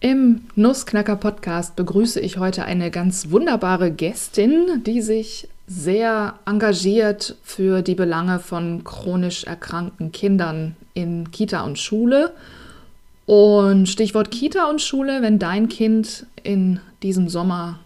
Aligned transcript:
Im 0.00 0.42
Nussknacker 0.56 1.16
Podcast 1.16 1.74
begrüße 1.74 2.20
ich 2.20 2.36
heute 2.36 2.64
eine 2.66 2.90
ganz 2.90 3.30
wunderbare 3.30 3.90
Gästin, 3.90 4.82
die 4.84 5.00
sich 5.00 5.48
sehr 5.66 6.34
engagiert 6.44 7.36
für 7.42 7.80
die 7.80 7.94
Belange 7.94 8.38
von 8.38 8.84
chronisch 8.84 9.44
erkrankten 9.44 10.12
Kindern 10.12 10.76
in 10.92 11.30
Kita 11.30 11.62
und 11.62 11.78
Schule. 11.78 12.32
Und 13.24 13.88
Stichwort 13.88 14.30
Kita 14.30 14.68
und 14.68 14.82
Schule, 14.82 15.22
wenn 15.22 15.38
dein 15.38 15.68
Kind 15.68 16.26
in 16.42 16.78
diesem 17.02 17.28
Sommer 17.28 17.80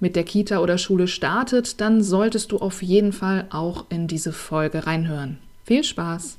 mit 0.00 0.16
der 0.16 0.24
Kita 0.24 0.58
oder 0.58 0.76
Schule 0.76 1.08
startet, 1.08 1.80
dann 1.80 2.02
solltest 2.02 2.52
du 2.52 2.58
auf 2.58 2.82
jeden 2.82 3.12
Fall 3.12 3.46
auch 3.50 3.86
in 3.88 4.06
diese 4.06 4.32
Folge 4.32 4.86
reinhören. 4.86 5.38
Viel 5.64 5.82
Spaß! 5.82 6.36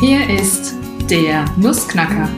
Hier 0.00 0.28
ist 0.28 0.74
der 1.10 1.46
Nussknacker 1.56 2.28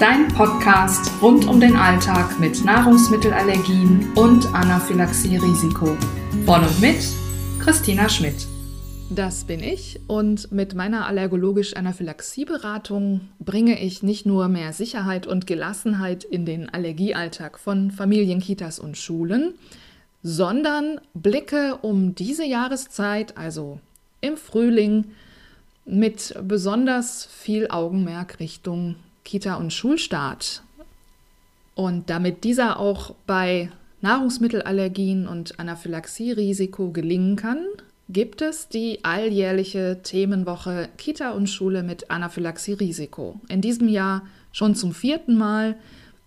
dein 0.00 0.26
Podcast 0.28 1.12
rund 1.20 1.46
um 1.46 1.60
den 1.60 1.76
Alltag 1.76 2.40
mit 2.40 2.64
Nahrungsmittelallergien 2.64 4.10
und 4.14 4.46
Anaphylaxie-Risiko. 4.54 5.94
Von 6.46 6.64
und 6.64 6.80
mit 6.80 6.96
Christina 7.58 8.08
Schmidt. 8.08 8.46
Das 9.10 9.44
bin 9.44 9.62
ich 9.62 10.00
und 10.06 10.50
mit 10.52 10.74
meiner 10.74 11.06
allergologisch-Anaphylaxie-Beratung 11.06 13.28
bringe 13.40 13.78
ich 13.78 14.02
nicht 14.02 14.24
nur 14.24 14.48
mehr 14.48 14.72
Sicherheit 14.72 15.26
und 15.26 15.46
Gelassenheit 15.46 16.24
in 16.24 16.46
den 16.46 16.70
Allergiealltag 16.70 17.58
von 17.58 17.90
Familien, 17.90 18.40
Kitas 18.40 18.78
und 18.78 18.96
Schulen, 18.96 19.52
sondern 20.22 21.02
blicke 21.12 21.76
um 21.82 22.14
diese 22.14 22.46
Jahreszeit, 22.46 23.36
also 23.36 23.80
im 24.22 24.38
Frühling, 24.38 25.10
mit 25.84 26.34
besonders 26.42 27.26
viel 27.26 27.68
Augenmerk 27.68 28.40
Richtung 28.40 28.96
Kita- 29.24 29.56
und 29.56 29.72
Schulstart. 29.72 30.62
Und 31.74 32.10
damit 32.10 32.44
dieser 32.44 32.78
auch 32.78 33.14
bei 33.26 33.70
Nahrungsmittelallergien 34.00 35.28
und 35.28 35.58
Anaphylaxie-Risiko 35.58 36.90
gelingen 36.90 37.36
kann, 37.36 37.64
gibt 38.08 38.42
es 38.42 38.68
die 38.68 39.04
alljährliche 39.04 40.00
Themenwoche 40.02 40.88
Kita 40.96 41.30
und 41.30 41.48
Schule 41.48 41.82
mit 41.82 42.10
Anaphylaxie-Risiko. 42.10 43.40
In 43.48 43.60
diesem 43.60 43.88
Jahr 43.88 44.26
schon 44.52 44.74
zum 44.74 44.92
vierten 44.92 45.36
Mal 45.36 45.76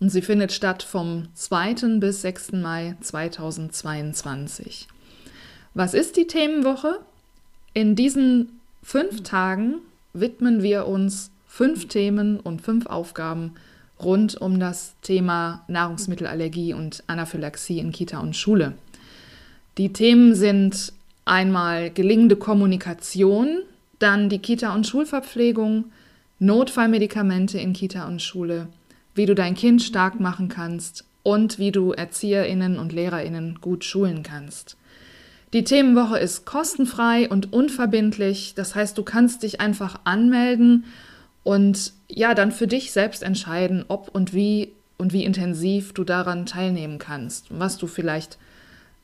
und 0.00 0.08
sie 0.10 0.22
findet 0.22 0.52
statt 0.52 0.82
vom 0.82 1.28
2. 1.34 1.98
bis 1.98 2.22
6. 2.22 2.52
Mai 2.52 2.96
2022. 3.00 4.88
Was 5.74 5.94
ist 5.94 6.16
die 6.16 6.26
Themenwoche? 6.26 7.00
In 7.74 7.96
diesen 7.96 8.60
fünf 8.82 9.22
Tagen 9.22 9.76
widmen 10.12 10.62
wir 10.62 10.86
uns 10.86 11.30
fünf 11.54 11.86
Themen 11.86 12.40
und 12.40 12.62
fünf 12.62 12.86
Aufgaben 12.86 13.52
rund 14.02 14.40
um 14.40 14.58
das 14.58 14.96
Thema 15.02 15.62
Nahrungsmittelallergie 15.68 16.74
und 16.74 17.04
Anaphylaxie 17.06 17.78
in 17.78 17.92
Kita 17.92 18.18
und 18.18 18.34
Schule. 18.34 18.72
Die 19.78 19.92
Themen 19.92 20.34
sind 20.34 20.92
einmal 21.24 21.90
gelingende 21.90 22.34
Kommunikation, 22.34 23.60
dann 24.00 24.28
die 24.28 24.40
Kita- 24.40 24.74
und 24.74 24.88
Schulverpflegung, 24.88 25.84
Notfallmedikamente 26.40 27.60
in 27.60 27.72
Kita 27.72 28.08
und 28.08 28.20
Schule, 28.20 28.66
wie 29.14 29.26
du 29.26 29.36
dein 29.36 29.54
Kind 29.54 29.80
stark 29.80 30.18
machen 30.18 30.48
kannst 30.48 31.04
und 31.22 31.60
wie 31.60 31.70
du 31.70 31.92
Erzieherinnen 31.92 32.80
und 32.80 32.92
Lehrerinnen 32.92 33.60
gut 33.60 33.84
schulen 33.84 34.24
kannst. 34.24 34.76
Die 35.52 35.62
Themenwoche 35.62 36.18
ist 36.18 36.46
kostenfrei 36.46 37.28
und 37.28 37.52
unverbindlich, 37.52 38.54
das 38.56 38.74
heißt, 38.74 38.98
du 38.98 39.04
kannst 39.04 39.44
dich 39.44 39.60
einfach 39.60 40.00
anmelden 40.02 40.82
und 41.44 41.92
ja, 42.08 42.34
dann 42.34 42.50
für 42.50 42.66
dich 42.66 42.90
selbst 42.90 43.22
entscheiden, 43.22 43.84
ob 43.88 44.08
und 44.08 44.32
wie 44.32 44.72
und 44.96 45.12
wie 45.12 45.24
intensiv 45.24 45.92
du 45.92 46.02
daran 46.02 46.46
teilnehmen 46.46 46.98
kannst, 46.98 47.46
was 47.50 47.76
du 47.76 47.86
vielleicht 47.86 48.38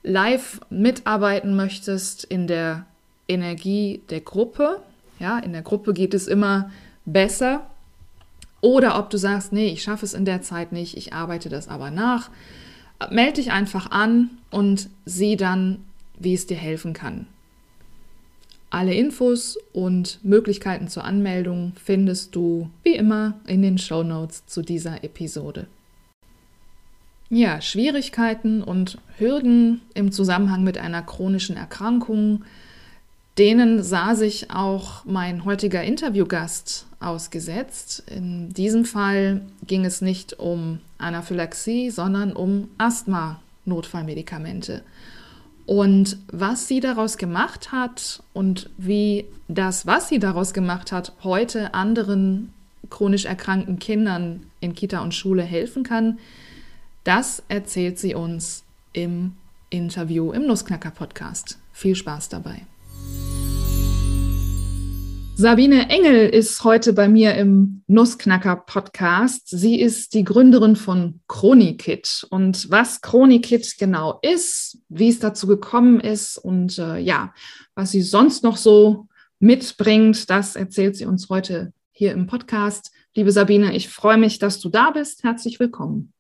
live 0.03 0.61
mitarbeiten 0.71 1.55
möchtest 1.55 2.25
in 2.25 2.47
der 2.47 2.87
Energie 3.29 4.01
der 4.11 4.21
Gruppe. 4.21 4.81
Ja, 5.19 5.39
in 5.39 5.53
der 5.53 5.63
Gruppe 5.63 5.93
geht 5.93 6.15
es 6.15 6.27
immer 6.27 6.71
besser. 7.05 7.67
Oder 8.63 8.99
ob 8.99 9.11
du 9.11 9.19
sagst, 9.19 9.53
nee, 9.53 9.69
ich 9.69 9.83
schaffe 9.83 10.05
es 10.05 10.15
in 10.15 10.25
der 10.25 10.43
Zeit 10.43 10.73
nicht, 10.73 10.97
ich 10.97 11.13
arbeite 11.13 11.49
das 11.49 11.69
aber 11.69 11.91
nach. 11.91 12.31
Melde 13.11 13.35
dich 13.35 13.53
einfach 13.53 13.91
an 13.91 14.31
und 14.51 14.89
sieh 15.05 15.37
dann, 15.37 15.85
wie 16.19 16.35
es 16.35 16.47
dir 16.47 16.57
helfen 16.57 16.93
kann. 16.93 17.27
Alle 18.71 18.95
Infos 18.95 19.59
und 19.73 20.21
Möglichkeiten 20.23 20.87
zur 20.87 21.05
Anmeldung 21.05 21.73
findest 21.75 22.37
du 22.37 22.71
wie 22.85 22.95
immer 22.95 23.35
in 23.49 23.63
den 23.63 23.79
Show 23.79 24.05
Notes 24.05 24.47
zu 24.47 24.63
dieser 24.63 25.03
Episode. 25.03 25.67
Ja, 27.31 27.61
Schwierigkeiten 27.61 28.63
und 28.63 28.99
Hürden 29.19 29.81
im 29.95 30.13
Zusammenhang 30.13 30.63
mit 30.63 30.79
einer 30.79 31.03
chronischen 31.03 31.57
Erkrankung, 31.57 32.45
denen 33.39 33.83
sah 33.83 34.15
sich 34.15 34.53
auch 34.53 35.05
mein 35.05 35.45
heutiger 35.45 35.83
Interviewgast 35.83 36.87
ausgesetzt. 37.01 38.05
In 38.07 38.53
diesem 38.53 38.85
Fall 38.85 39.41
ging 39.67 39.85
es 39.85 40.01
nicht 40.01 40.39
um 40.39 40.79
Anaphylaxie, 40.99 41.91
sondern 41.91 42.33
um 42.33 42.69
Asthma-Notfallmedikamente. 42.79 44.83
Und 45.67 46.17
was 46.33 46.67
sie 46.67 46.81
daraus 46.81 47.17
gemacht 47.17 47.73
hat 47.73 48.23
und 48.33 48.71
wie 48.77 49.27
das, 49.49 49.87
was 49.87 50.09
sie 50.09 50.19
daraus 50.19 50.53
gemacht 50.53 50.93
hat, 50.93 51.13
heute 51.23 51.75
anderen 51.75 52.53
chronisch 52.89 53.25
erkrankten 53.25 53.79
Kindern 53.79 54.47
in 54.61 54.75
Kita 54.75 55.01
und 55.01 55.15
Schule 55.15 55.43
helfen 55.43 55.85
kann, 55.85 56.19
das 57.05 57.43
erzählt 57.49 57.99
sie 57.99 58.15
uns 58.15 58.65
im 58.93 59.35
Interview 59.71 60.33
im 60.33 60.47
Nussknacker 60.47 60.91
Podcast. 60.91 61.59
Viel 61.73 61.95
Spaß 61.95 62.29
dabei. 62.29 62.63
Sabine 65.41 65.89
Engel 65.89 66.29
ist 66.29 66.65
heute 66.65 66.93
bei 66.93 67.09
mir 67.09 67.35
im 67.35 67.83
Nussknacker 67.87 68.57
Podcast. 68.57 69.49
Sie 69.49 69.81
ist 69.81 70.13
die 70.13 70.23
Gründerin 70.23 70.77
von 70.77 71.21
Chronikit. 71.29 72.27
Und 72.29 72.71
was 72.71 73.01
Chronikit 73.01 73.79
genau 73.79 74.19
ist, 74.21 74.83
wie 74.91 75.09
es 75.09 75.19
dazu 75.19 75.47
gekommen 75.47 75.99
ist 75.99 76.37
und 76.37 76.79
äh, 76.79 76.99
ja, 76.99 77.33
was 77.75 77.91
sie 77.91 78.03
sonst 78.03 78.45
noch 78.45 78.59
so 78.59 79.09
mitbringt, 79.39 80.29
das 80.29 80.57
erzählt 80.57 80.97
sie 80.97 81.07
uns 81.07 81.31
heute 81.31 81.73
hier 81.91 82.13
im 82.13 82.27
Podcast. 82.27 82.93
Liebe 83.15 83.33
Sabine, 83.33 83.75
ich 83.75 83.89
freue 83.89 84.19
mich, 84.19 84.41
dass 84.41 84.61
du 84.61 84.69
da 84.69 84.91
bist. 84.91 85.25
Herzlich 85.25 85.59
willkommen. 85.59 86.13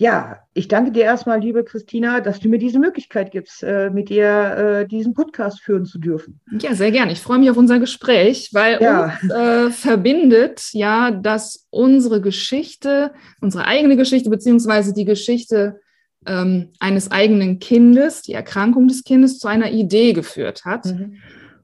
Ja, 0.00 0.38
ich 0.54 0.66
danke 0.66 0.92
dir 0.92 1.02
erstmal, 1.02 1.40
liebe 1.40 1.62
Christina, 1.62 2.20
dass 2.20 2.40
du 2.40 2.48
mir 2.48 2.56
diese 2.56 2.78
Möglichkeit 2.78 3.32
gibst, 3.32 3.62
äh, 3.62 3.90
mit 3.90 4.08
dir 4.08 4.80
äh, 4.80 4.88
diesen 4.88 5.12
Podcast 5.12 5.60
führen 5.60 5.84
zu 5.84 5.98
dürfen. 5.98 6.40
Ja, 6.58 6.74
sehr 6.74 6.90
gerne. 6.90 7.12
Ich 7.12 7.20
freue 7.20 7.38
mich 7.38 7.50
auf 7.50 7.58
unser 7.58 7.78
Gespräch, 7.78 8.48
weil 8.54 8.80
ja. 8.80 9.18
uns 9.22 9.30
äh, 9.30 9.70
verbindet 9.70 10.70
ja, 10.72 11.10
dass 11.10 11.66
unsere 11.68 12.22
Geschichte, 12.22 13.12
unsere 13.42 13.66
eigene 13.66 13.98
Geschichte, 13.98 14.30
beziehungsweise 14.30 14.94
die 14.94 15.04
Geschichte 15.04 15.80
ähm, 16.24 16.70
eines 16.78 17.10
eigenen 17.10 17.58
Kindes, 17.58 18.22
die 18.22 18.32
Erkrankung 18.32 18.88
des 18.88 19.04
Kindes 19.04 19.38
zu 19.38 19.48
einer 19.48 19.70
Idee 19.70 20.14
geführt 20.14 20.64
hat. 20.64 20.86
Mhm. 20.86 21.18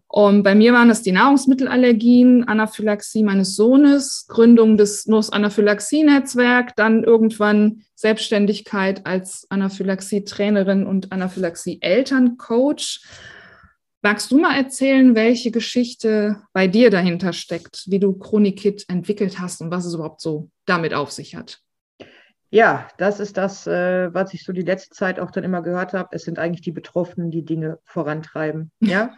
Und 0.08 0.44
bei 0.44 0.54
mir 0.54 0.72
waren 0.72 0.88
das 0.88 1.02
die 1.02 1.12
Nahrungsmittelallergien, 1.12 2.44
Anaphylaxie 2.44 3.22
meines 3.22 3.56
Sohnes, 3.56 4.26
Gründung 4.28 4.76
des 4.76 5.06
NUS-Anaphylaxie-Netzwerk, 5.06 6.76
dann 6.76 7.02
irgendwann 7.02 7.82
Selbstständigkeit 7.96 9.04
als 9.04 9.46
Anaphylaxie-Trainerin 9.50 10.86
und 10.86 11.10
Anaphylaxie-Elterncoach. 11.12 13.00
Magst 14.02 14.30
du 14.30 14.38
mal 14.38 14.56
erzählen, 14.56 15.16
welche 15.16 15.50
Geschichte 15.50 16.42
bei 16.52 16.68
dir 16.68 16.90
dahinter 16.90 17.32
steckt, 17.32 17.82
wie 17.86 17.98
du 17.98 18.12
Chronikit 18.12 18.84
entwickelt 18.88 19.40
hast 19.40 19.60
und 19.60 19.72
was 19.72 19.84
es 19.84 19.94
überhaupt 19.94 20.20
so 20.20 20.50
damit 20.66 20.94
auf 20.94 21.10
sich 21.10 21.34
hat? 21.34 21.65
Ja, 22.50 22.86
das 22.96 23.18
ist 23.18 23.36
das, 23.36 23.66
äh, 23.66 24.14
was 24.14 24.32
ich 24.32 24.44
so 24.44 24.52
die 24.52 24.62
letzte 24.62 24.90
Zeit 24.90 25.18
auch 25.18 25.32
dann 25.32 25.42
immer 25.42 25.62
gehört 25.62 25.92
habe. 25.92 26.10
Es 26.12 26.22
sind 26.22 26.38
eigentlich 26.38 26.60
die 26.62 26.72
Betroffenen, 26.72 27.30
die 27.30 27.44
Dinge 27.44 27.78
vorantreiben. 27.84 28.70
Ja. 28.80 29.10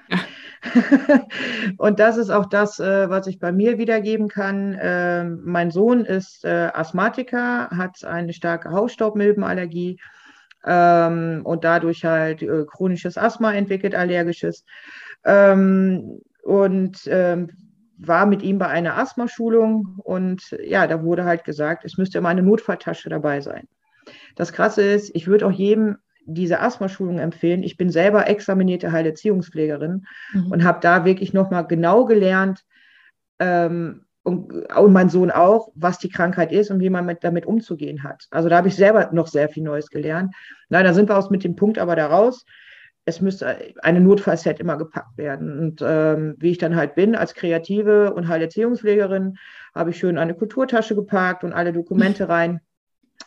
und 1.78 2.00
das 2.00 2.16
ist 2.16 2.30
auch 2.30 2.46
das, 2.46 2.80
äh, 2.80 3.08
was 3.08 3.26
ich 3.26 3.38
bei 3.38 3.52
mir 3.52 3.78
wiedergeben 3.78 4.28
kann. 4.28 4.72
Äh, 4.74 5.24
mein 5.24 5.70
Sohn 5.70 6.04
ist 6.04 6.44
äh, 6.44 6.70
Asthmatiker, 6.72 7.68
hat 7.70 8.02
eine 8.04 8.32
starke 8.32 8.70
Hausstaubmilbenallergie 8.72 10.00
ähm, 10.64 11.42
und 11.44 11.64
dadurch 11.64 12.04
halt 12.04 12.42
äh, 12.42 12.64
chronisches 12.66 13.18
Asthma 13.18 13.52
entwickelt, 13.52 13.94
allergisches. 13.94 14.64
Ähm, 15.24 16.20
und 16.42 17.00
ähm, 17.06 17.50
war 17.98 18.26
mit 18.26 18.42
ihm 18.42 18.58
bei 18.58 18.68
einer 18.68 18.96
Asthmaschulung 18.96 19.98
und 20.02 20.56
ja, 20.62 20.86
da 20.86 21.02
wurde 21.02 21.24
halt 21.24 21.44
gesagt, 21.44 21.84
es 21.84 21.98
müsste 21.98 22.18
immer 22.18 22.28
eine 22.28 22.42
Notfalltasche 22.42 23.08
dabei 23.08 23.40
sein. 23.40 23.66
Das 24.36 24.52
Krasse 24.52 24.82
ist, 24.82 25.14
ich 25.14 25.26
würde 25.26 25.46
auch 25.46 25.52
jedem 25.52 25.98
diese 26.24 26.60
Asthmaschulung 26.60 27.18
empfehlen. 27.18 27.62
Ich 27.62 27.76
bin 27.76 27.90
selber 27.90 28.28
examinierte 28.28 28.92
Heilerziehungspflegerin 28.92 30.06
mhm. 30.32 30.52
und 30.52 30.64
habe 30.64 30.78
da 30.80 31.04
wirklich 31.04 31.32
nochmal 31.32 31.66
genau 31.66 32.04
gelernt, 32.04 32.64
ähm, 33.38 34.04
und, 34.28 34.52
und 34.52 34.92
mein 34.92 35.08
Sohn 35.08 35.30
auch, 35.30 35.70
was 35.74 35.98
die 35.98 36.10
Krankheit 36.10 36.52
ist 36.52 36.70
und 36.70 36.80
wie 36.80 36.90
man 36.90 37.06
mit, 37.06 37.24
damit 37.24 37.46
umzugehen 37.46 38.02
hat. 38.02 38.26
Also 38.30 38.48
da 38.50 38.58
habe 38.58 38.68
ich 38.68 38.76
selber 38.76 39.08
noch 39.12 39.26
sehr 39.26 39.48
viel 39.48 39.62
Neues 39.62 39.88
gelernt. 39.88 40.34
Nein, 40.68 40.84
da 40.84 40.92
sind 40.92 41.08
wir 41.08 41.16
aus 41.16 41.30
mit 41.30 41.44
dem 41.44 41.56
Punkt 41.56 41.78
aber 41.78 41.96
da 41.96 42.06
raus. 42.06 42.44
Es 43.08 43.22
müsste 43.22 43.56
eine 43.82 44.00
Notfallset 44.00 44.60
immer 44.60 44.76
gepackt 44.76 45.16
werden. 45.16 45.58
Und 45.58 45.82
ähm, 45.82 46.34
wie 46.38 46.50
ich 46.50 46.58
dann 46.58 46.76
halt 46.76 46.94
bin, 46.94 47.16
als 47.16 47.34
Kreative 47.34 48.12
und 48.12 48.28
Heilerziehungspflegerin, 48.28 49.38
habe 49.74 49.90
ich 49.90 49.98
schön 49.98 50.18
eine 50.18 50.34
Kulturtasche 50.34 50.94
gepackt 50.94 51.42
und 51.42 51.52
alle 51.52 51.72
Dokumente 51.72 52.28
rein 52.28 52.60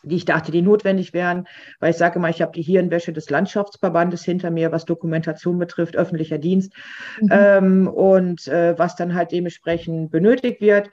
die 0.04 0.16
ich 0.16 0.26
dachte, 0.26 0.52
die 0.52 0.62
notwendig 0.62 1.14
wären, 1.14 1.48
weil 1.80 1.92
ich 1.92 1.98
sage 1.98 2.18
mal, 2.18 2.32
ich 2.32 2.42
habe 2.42 2.54
die 2.54 2.62
Hirnwäsche 2.62 3.14
des 3.14 3.30
Landschaftsverbandes 3.30 4.24
hinter 4.24 4.50
mir, 4.50 4.72
was 4.72 4.86
Dokumentation 4.86 5.60
betrifft, 5.60 5.96
öffentlicher 5.96 6.38
Dienst 6.38 6.74
mhm. 7.20 7.30
ähm, 7.32 7.88
und 7.88 8.48
äh, 8.48 8.78
was 8.80 8.96
dann 8.96 9.14
halt 9.14 9.32
dementsprechend 9.32 10.10
benötigt 10.10 10.62
wird 10.62 10.90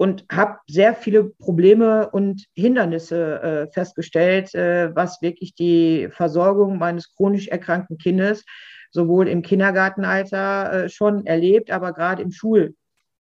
und 0.00 0.24
habe 0.32 0.60
sehr 0.66 0.94
viele 0.94 1.24
Probleme 1.24 2.08
und 2.08 2.46
Hindernisse 2.54 3.42
äh, 3.42 3.70
festgestellt, 3.70 4.54
äh, 4.54 4.96
was 4.96 5.20
wirklich 5.20 5.54
die 5.54 6.08
Versorgung 6.10 6.78
meines 6.78 7.14
chronisch 7.14 7.48
erkrankten 7.48 7.98
Kindes 7.98 8.46
sowohl 8.90 9.28
im 9.28 9.42
Kindergartenalter 9.42 10.84
äh, 10.84 10.88
schon 10.88 11.26
erlebt, 11.26 11.70
aber 11.70 11.92
gerade 11.92 12.22
im 12.22 12.32
Schul 12.32 12.74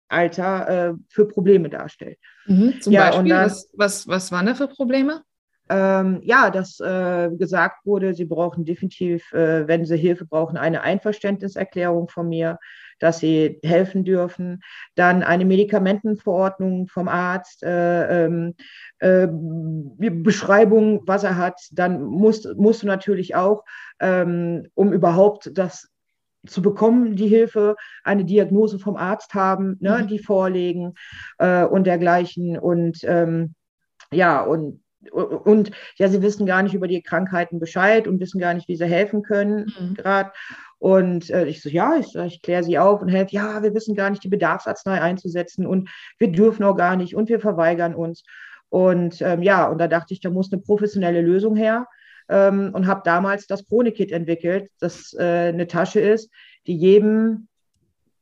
Alter 0.07 0.89
äh, 0.89 0.93
für 1.07 1.27
Probleme 1.27 1.69
darstellt. 1.69 2.17
Mhm, 2.47 2.81
zum 2.81 2.93
ja, 2.93 3.11
Beispiel, 3.11 3.29
dann, 3.29 3.45
was, 3.45 3.69
was, 3.73 4.07
was 4.07 4.31
waren 4.31 4.47
da 4.47 4.55
für 4.55 4.67
Probleme? 4.67 5.21
Ähm, 5.67 6.19
ja, 6.23 6.51
dass 6.51 6.79
äh, 6.79 7.31
gesagt 7.31 7.85
wurde, 7.85 8.13
sie 8.13 8.25
brauchen 8.25 8.65
definitiv, 8.65 9.33
äh, 9.33 9.67
wenn 9.67 9.85
sie 9.85 9.97
Hilfe 9.97 10.25
brauchen, 10.25 10.57
eine 10.57 10.81
Einverständniserklärung 10.81 12.07
von 12.07 12.29
mir, 12.29 12.59
dass 12.99 13.19
sie 13.19 13.59
helfen 13.63 14.03
dürfen. 14.03 14.61
Dann 14.93 15.23
eine 15.23 15.45
Medikamentenverordnung 15.45 16.87
vom 16.87 17.07
Arzt, 17.07 17.63
äh, 17.63 18.25
ähm, 18.25 18.53
äh, 18.99 19.27
Beschreibung, 19.27 21.01
was 21.07 21.23
er 21.23 21.37
hat. 21.37 21.59
Dann 21.71 22.03
musst, 22.03 22.47
musst 22.57 22.83
du 22.83 22.87
natürlich 22.87 23.35
auch, 23.35 23.63
ähm, 23.99 24.67
um 24.75 24.93
überhaupt 24.93 25.49
das 25.57 25.89
zu 26.45 26.61
bekommen, 26.61 27.15
die 27.15 27.27
Hilfe, 27.27 27.75
eine 28.03 28.23
Diagnose 28.23 28.77
vom 28.79 28.97
Arzt 28.97 29.33
haben, 29.33 29.77
ne, 29.79 29.99
mhm. 30.01 30.07
die 30.07 30.19
vorlegen 30.19 30.93
äh, 31.39 31.65
und 31.65 31.85
dergleichen. 31.85 32.57
Und 32.59 32.99
ähm, 33.03 33.55
ja, 34.11 34.41
und, 34.41 34.84
und 35.11 35.71
ja, 35.97 36.07
sie 36.07 36.21
wissen 36.21 36.45
gar 36.45 36.63
nicht 36.63 36.73
über 36.73 36.87
die 36.87 37.01
Krankheiten 37.01 37.59
Bescheid 37.59 38.07
und 38.07 38.19
wissen 38.19 38.39
gar 38.39 38.53
nicht, 38.53 38.67
wie 38.67 38.75
sie 38.75 38.85
helfen 38.85 39.23
können 39.23 39.73
mhm. 39.79 39.93
gerade. 39.95 40.31
Und 40.77 41.29
äh, 41.29 41.45
ich 41.45 41.61
so, 41.61 41.69
ja, 41.69 41.97
ich, 41.97 42.15
ich 42.15 42.41
kläre 42.41 42.63
sie 42.63 42.77
auf 42.77 43.01
und 43.01 43.09
helfe, 43.09 43.35
ja, 43.35 43.63
wir 43.63 43.73
wissen 43.73 43.95
gar 43.95 44.09
nicht, 44.09 44.23
die 44.23 44.29
Bedarfsarznei 44.29 45.01
einzusetzen 45.01 45.65
und 45.65 45.89
wir 46.19 46.31
dürfen 46.31 46.63
auch 46.63 46.75
gar 46.75 46.95
nicht 46.95 47.15
und 47.15 47.29
wir 47.29 47.39
verweigern 47.39 47.95
uns. 47.95 48.23
Und 48.69 49.21
ähm, 49.21 49.41
ja, 49.41 49.67
und 49.67 49.79
da 49.79 49.87
dachte 49.87 50.13
ich, 50.13 50.19
da 50.19 50.29
muss 50.29 50.51
eine 50.51 50.61
professionelle 50.61 51.21
Lösung 51.21 51.55
her 51.55 51.87
ähm, 52.29 52.71
und 52.73 52.87
habe 52.87 53.01
damals 53.05 53.47
das 53.47 53.65
Chronikit 53.67 54.11
entwickelt, 54.11 54.69
das 54.79 55.13
äh, 55.13 55.49
eine 55.49 55.67
Tasche 55.67 55.99
ist, 55.99 56.31
die 56.67 56.75
jedem 56.75 57.47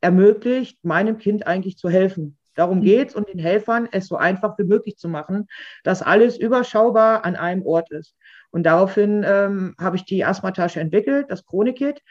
ermöglicht, 0.01 0.83
meinem 0.83 1.17
Kind 1.17 1.47
eigentlich 1.47 1.77
zu 1.77 1.89
helfen. 1.89 2.37
Darum 2.55 2.79
mhm. 2.79 2.83
geht 2.83 3.09
es 3.09 3.15
und 3.15 3.29
den 3.29 3.39
Helfern 3.39 3.87
es 3.91 4.07
so 4.07 4.17
einfach 4.17 4.57
wie 4.57 4.63
möglich 4.63 4.97
zu 4.97 5.09
machen, 5.09 5.47
dass 5.83 6.01
alles 6.01 6.37
überschaubar 6.37 7.25
an 7.25 7.35
einem 7.35 7.65
Ort 7.65 7.91
ist. 7.91 8.15
Und 8.51 8.63
daraufhin 8.63 9.25
ähm, 9.27 9.75
habe 9.79 9.95
ich 9.95 10.05
die 10.05 10.23
Asthmatasche 10.23 10.79
entwickelt, 10.79 11.27
das 11.29 11.45
Chronikit, 11.45 12.01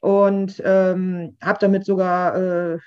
und 0.00 0.62
ähm, 0.64 1.36
habe 1.42 1.58
damit 1.60 1.84
sogar, 1.84 2.36
äh, 2.36 2.78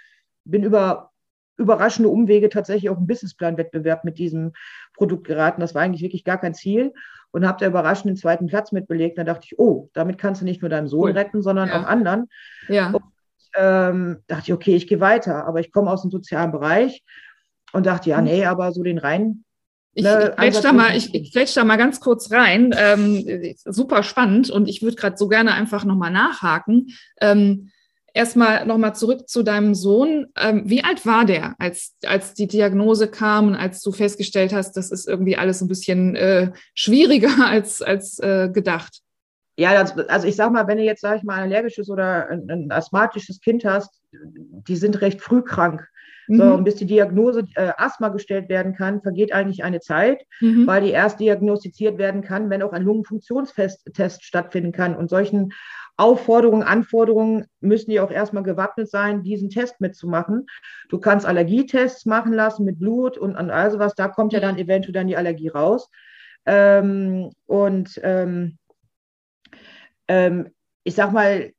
bin 0.46 0.64
über 0.64 1.12
überraschende 1.58 2.10
Umwege 2.10 2.50
tatsächlich 2.50 2.90
auf 2.90 2.98
einen 2.98 3.08
Businessplan-Wettbewerb 3.08 4.06
mit 4.06 4.18
diesem 4.18 4.54
Produkt 4.94 5.28
geraten. 5.28 5.60
Das 5.60 5.76
war 5.76 5.82
eigentlich 5.82 6.02
wirklich 6.02 6.24
gar 6.24 6.40
kein 6.40 6.54
Ziel 6.54 6.94
und 7.32 7.46
habe 7.46 7.60
da 7.60 7.68
überraschend 7.68 8.08
den 8.08 8.16
zweiten 8.16 8.48
Platz 8.48 8.72
mitbelegt. 8.72 9.18
Da 9.18 9.26
dachte 9.26 9.42
ich, 9.44 9.60
oh, 9.60 9.90
damit 9.94 10.18
kannst 10.18 10.42
du 10.42 10.46
nicht 10.46 10.62
nur 10.62 10.70
deinen 10.70 10.88
Sohn 10.88 11.10
cool. 11.10 11.18
retten, 11.18 11.42
sondern 11.42 11.68
ja. 11.68 11.82
auch 11.82 11.86
anderen. 11.86 12.30
Ja. 12.70 12.92
Und, 12.92 13.04
ähm, 13.56 14.18
dachte 14.28 14.44
ich, 14.48 14.54
okay, 14.54 14.76
ich 14.76 14.88
gehe 14.88 15.00
weiter, 15.00 15.46
aber 15.46 15.60
ich 15.60 15.72
komme 15.72 15.92
aus 15.92 16.02
dem 16.02 16.12
sozialen 16.12 16.52
Bereich 16.52 17.04
und 17.74 17.86
dachte, 17.86 18.10
ja, 18.10 18.18
hm. 18.18 18.26
nee, 18.26 18.46
aber 18.46 18.72
so 18.72 18.84
den 18.84 18.98
rein. 18.98 19.44
Ich, 19.94 20.04
ne, 20.04 20.36
ich 20.44 20.60
da 20.60 20.72
mal, 20.72 20.96
ich, 20.96 21.14
ich 21.14 21.54
da 21.54 21.64
mal 21.64 21.78
ganz 21.78 22.00
kurz 22.00 22.32
rein. 22.32 22.74
Ähm, 22.78 23.56
super 23.66 24.04
spannend 24.04 24.50
und 24.50 24.70
ich 24.70 24.82
würde 24.82 24.96
gerade 24.96 25.18
so 25.18 25.28
gerne 25.28 25.54
einfach 25.54 25.84
nochmal 25.84 26.12
nachhaken. 26.12 26.88
Ähm, 27.20 27.72
erstmal 28.14 28.66
nochmal 28.66 28.96
zurück 28.96 29.28
zu 29.28 29.44
deinem 29.44 29.76
Sohn. 29.76 30.28
Ähm, 30.38 30.64
wie 30.66 30.84
alt 30.84 31.06
war 31.06 31.26
der, 31.26 31.56
als, 31.60 31.96
als 32.06 32.34
die 32.34 32.48
Diagnose 32.48 33.10
kam 33.10 33.48
und 33.48 33.56
als 33.56 33.82
du 33.82 33.92
festgestellt 33.92 34.54
hast, 34.54 34.74
das 34.74 34.92
ist 34.92 35.08
irgendwie 35.08 35.38
alles 35.38 35.62
ein 35.62 35.68
bisschen 35.68 36.16
äh, 36.16 36.52
schwieriger 36.74 37.34
als, 37.46 37.82
als 37.82 38.20
äh, 38.20 38.50
gedacht? 38.52 39.02
Ja, 39.60 39.72
also 40.08 40.28
ich 40.28 40.36
sag 40.36 40.52
mal, 40.52 40.68
wenn 40.68 40.78
du 40.78 40.84
jetzt, 40.84 41.02
sag 41.02 41.18
ich 41.18 41.24
mal, 41.24 41.36
ein 41.36 41.44
allergisches 41.44 41.90
oder 41.90 42.30
ein, 42.30 42.50
ein 42.50 42.72
asthmatisches 42.72 43.42
Kind 43.42 43.66
hast, 43.66 44.02
die 44.12 44.78
sind 44.78 45.02
recht 45.02 45.22
früh 45.22 45.42
krank. 45.42 45.86
So, 46.32 46.46
mhm. 46.46 46.52
und 46.52 46.64
bis 46.64 46.76
die 46.76 46.86
Diagnose 46.86 47.44
äh, 47.56 47.72
Asthma 47.76 48.10
gestellt 48.10 48.50
werden 48.50 48.76
kann, 48.76 49.02
vergeht 49.02 49.34
eigentlich 49.34 49.64
eine 49.64 49.80
Zeit, 49.80 50.24
mhm. 50.42 50.68
weil 50.68 50.84
die 50.84 50.92
erst 50.92 51.20
diagnostiziert 51.20 51.98
werden 51.98 52.22
kann, 52.22 52.52
wenn 52.52 52.62
auch 52.62 52.72
ein 52.72 52.84
Lungenfunktionstest 52.84 53.90
stattfinden 54.24 54.72
kann. 54.72 54.96
Und 54.96 55.10
solchen 55.10 55.52
Aufforderungen, 55.98 56.64
Anforderungen 56.64 57.48
müssen 57.60 57.90
die 57.90 58.00
auch 58.00 58.12
erstmal 58.12 58.44
gewappnet 58.44 58.90
sein, 58.90 59.24
diesen 59.24 59.50
Test 59.50 59.82
mitzumachen. 59.82 60.46
Du 60.88 61.00
kannst 61.00 61.26
Allergietests 61.26 62.06
machen 62.06 62.32
lassen 62.32 62.64
mit 62.64 62.80
Blut 62.80 63.18
und, 63.18 63.36
und 63.36 63.50
also 63.50 63.80
was, 63.80 63.96
da 63.96 64.08
kommt 64.08 64.32
ja 64.32 64.40
dann 64.40 64.58
eventuell 64.58 64.94
dann 64.94 65.08
die 65.08 65.18
Allergie 65.18 65.50
raus. 65.50 65.90
Ähm, 66.46 67.32
und 67.48 68.00
ähm, 68.04 68.60
ähm, 70.10 70.50
ich 70.84 70.96
sag 70.96 71.14
mal, 71.14 71.54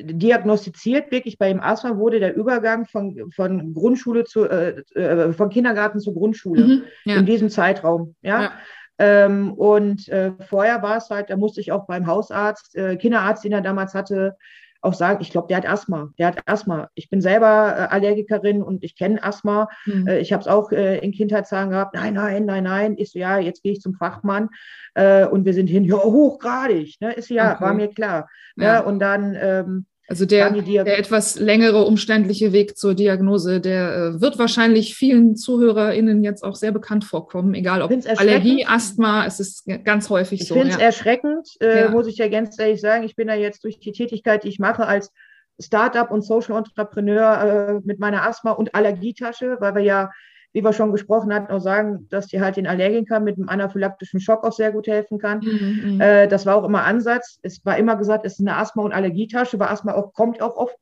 diagnostiziert 0.00 1.10
wirklich 1.10 1.38
bei 1.38 1.48
dem 1.48 1.60
Asthma 1.60 1.96
wurde 1.96 2.20
der 2.20 2.36
Übergang 2.36 2.86
von, 2.86 3.30
von 3.32 3.74
Grundschule 3.74 4.24
zu, 4.24 4.44
äh, 4.44 4.82
äh 4.94 5.32
von 5.32 5.50
Kindergarten 5.50 6.00
zu 6.00 6.14
Grundschule 6.14 6.64
mhm, 6.64 6.82
ja. 7.04 7.16
in 7.16 7.26
diesem 7.26 7.50
Zeitraum. 7.50 8.14
Ja. 8.22 8.42
ja. 8.42 8.52
Ähm, 8.98 9.52
und 9.54 10.08
äh, 10.08 10.32
vorher 10.46 10.82
war 10.82 10.98
es 10.98 11.08
halt, 11.10 11.30
da 11.30 11.36
musste 11.36 11.60
ich 11.60 11.72
auch 11.72 11.86
beim 11.86 12.06
Hausarzt, 12.06 12.76
äh, 12.76 12.96
Kinderarzt, 12.96 13.44
den 13.44 13.52
er 13.52 13.62
damals 13.62 13.94
hatte, 13.94 14.36
auch 14.82 14.94
sagen, 14.94 15.20
ich 15.20 15.30
glaube, 15.30 15.48
der 15.48 15.58
hat 15.58 15.68
Asthma. 15.68 16.10
Der 16.18 16.28
hat 16.28 16.42
Asthma. 16.46 16.88
Ich 16.94 17.10
bin 17.10 17.20
selber 17.20 17.74
äh, 17.76 17.94
Allergikerin 17.94 18.62
und 18.62 18.82
ich 18.82 18.96
kenne 18.96 19.22
Asthma. 19.22 19.68
Mhm. 19.86 20.08
Ich 20.08 20.32
habe 20.32 20.40
es 20.40 20.48
auch 20.48 20.72
äh, 20.72 20.98
in 20.98 21.12
Kindheitstagen 21.12 21.70
gehabt. 21.70 21.94
Nein, 21.94 22.14
nein, 22.14 22.44
nein, 22.44 22.64
nein. 22.64 22.94
Ich 22.98 23.12
so, 23.12 23.18
ja, 23.18 23.38
jetzt 23.38 23.62
gehe 23.62 23.72
ich 23.72 23.80
zum 23.80 23.94
Fachmann 23.94 24.48
und 24.96 25.44
wir 25.44 25.54
sind 25.54 25.68
hin. 25.68 25.84
Ja, 25.84 25.98
hochgradig. 25.98 26.96
Ne? 27.00 27.12
Ist 27.12 27.30
ja, 27.30 27.54
okay. 27.54 27.62
war 27.62 27.74
mir 27.74 27.88
klar. 27.88 28.28
Ne? 28.56 28.64
Ja. 28.64 28.80
Ne? 28.80 28.86
Und 28.86 28.98
dann 28.98 29.36
ähm, 29.40 29.86
also 30.10 30.26
der, 30.26 30.50
der, 30.50 30.98
etwas 30.98 31.38
längere 31.38 31.84
umständliche 31.84 32.52
Weg 32.52 32.76
zur 32.76 32.96
Diagnose, 32.96 33.60
der 33.60 33.94
äh, 33.94 34.20
wird 34.20 34.40
wahrscheinlich 34.40 34.96
vielen 34.96 35.36
ZuhörerInnen 35.36 36.24
jetzt 36.24 36.42
auch 36.42 36.56
sehr 36.56 36.72
bekannt 36.72 37.04
vorkommen, 37.04 37.54
egal 37.54 37.80
ob 37.80 37.92
Allergie, 38.16 38.66
Asthma, 38.66 39.24
es 39.24 39.38
ist 39.38 39.68
ganz 39.84 40.10
häufig 40.10 40.40
ich 40.40 40.48
so. 40.48 40.56
Ich 40.56 40.62
finde 40.62 40.74
es 40.74 40.80
ja. 40.80 40.86
erschreckend, 40.86 41.48
äh, 41.60 41.82
ja. 41.82 41.90
muss 41.90 42.08
ich 42.08 42.16
ja 42.16 42.26
ganz 42.26 42.58
ehrlich 42.58 42.80
sagen. 42.80 43.04
Ich 43.04 43.14
bin 43.14 43.28
da 43.28 43.34
jetzt 43.34 43.62
durch 43.62 43.78
die 43.78 43.92
Tätigkeit, 43.92 44.42
die 44.42 44.48
ich 44.48 44.58
mache 44.58 44.84
als 44.84 45.12
Startup 45.60 46.10
und 46.10 46.22
Social 46.22 46.56
Entrepreneur 46.56 47.78
äh, 47.78 47.86
mit 47.86 48.00
meiner 48.00 48.26
Asthma- 48.26 48.50
und 48.50 48.74
Allergietasche, 48.74 49.58
weil 49.60 49.76
wir 49.76 49.82
ja 49.82 50.10
wie 50.52 50.64
wir 50.64 50.72
schon 50.72 50.92
gesprochen 50.92 51.32
hatten, 51.32 51.52
auch 51.52 51.60
sagen, 51.60 52.08
dass 52.10 52.26
die 52.26 52.40
halt 52.40 52.56
den 52.56 52.66
Allergikern 52.66 53.22
mit 53.24 53.36
einem 53.36 53.48
anaphylaktischen 53.48 54.20
Schock 54.20 54.44
auch 54.44 54.52
sehr 54.52 54.72
gut 54.72 54.86
helfen 54.86 55.18
kann. 55.18 55.40
Mhm, 55.40 55.94
mhm, 55.94 56.00
äh, 56.00 56.26
das 56.26 56.46
war 56.46 56.56
auch 56.56 56.64
immer 56.64 56.84
Ansatz. 56.84 57.38
Es 57.42 57.64
war 57.64 57.78
immer 57.78 57.96
gesagt, 57.96 58.24
es 58.24 58.34
ist 58.34 58.40
eine 58.40 58.56
Asthma- 58.56 58.82
und 58.82 58.92
Allergietasche, 58.92 59.58
weil 59.58 59.68
Asthma 59.68 59.94
auch, 59.94 60.12
kommt 60.12 60.42
auch 60.42 60.56
oft 60.56 60.76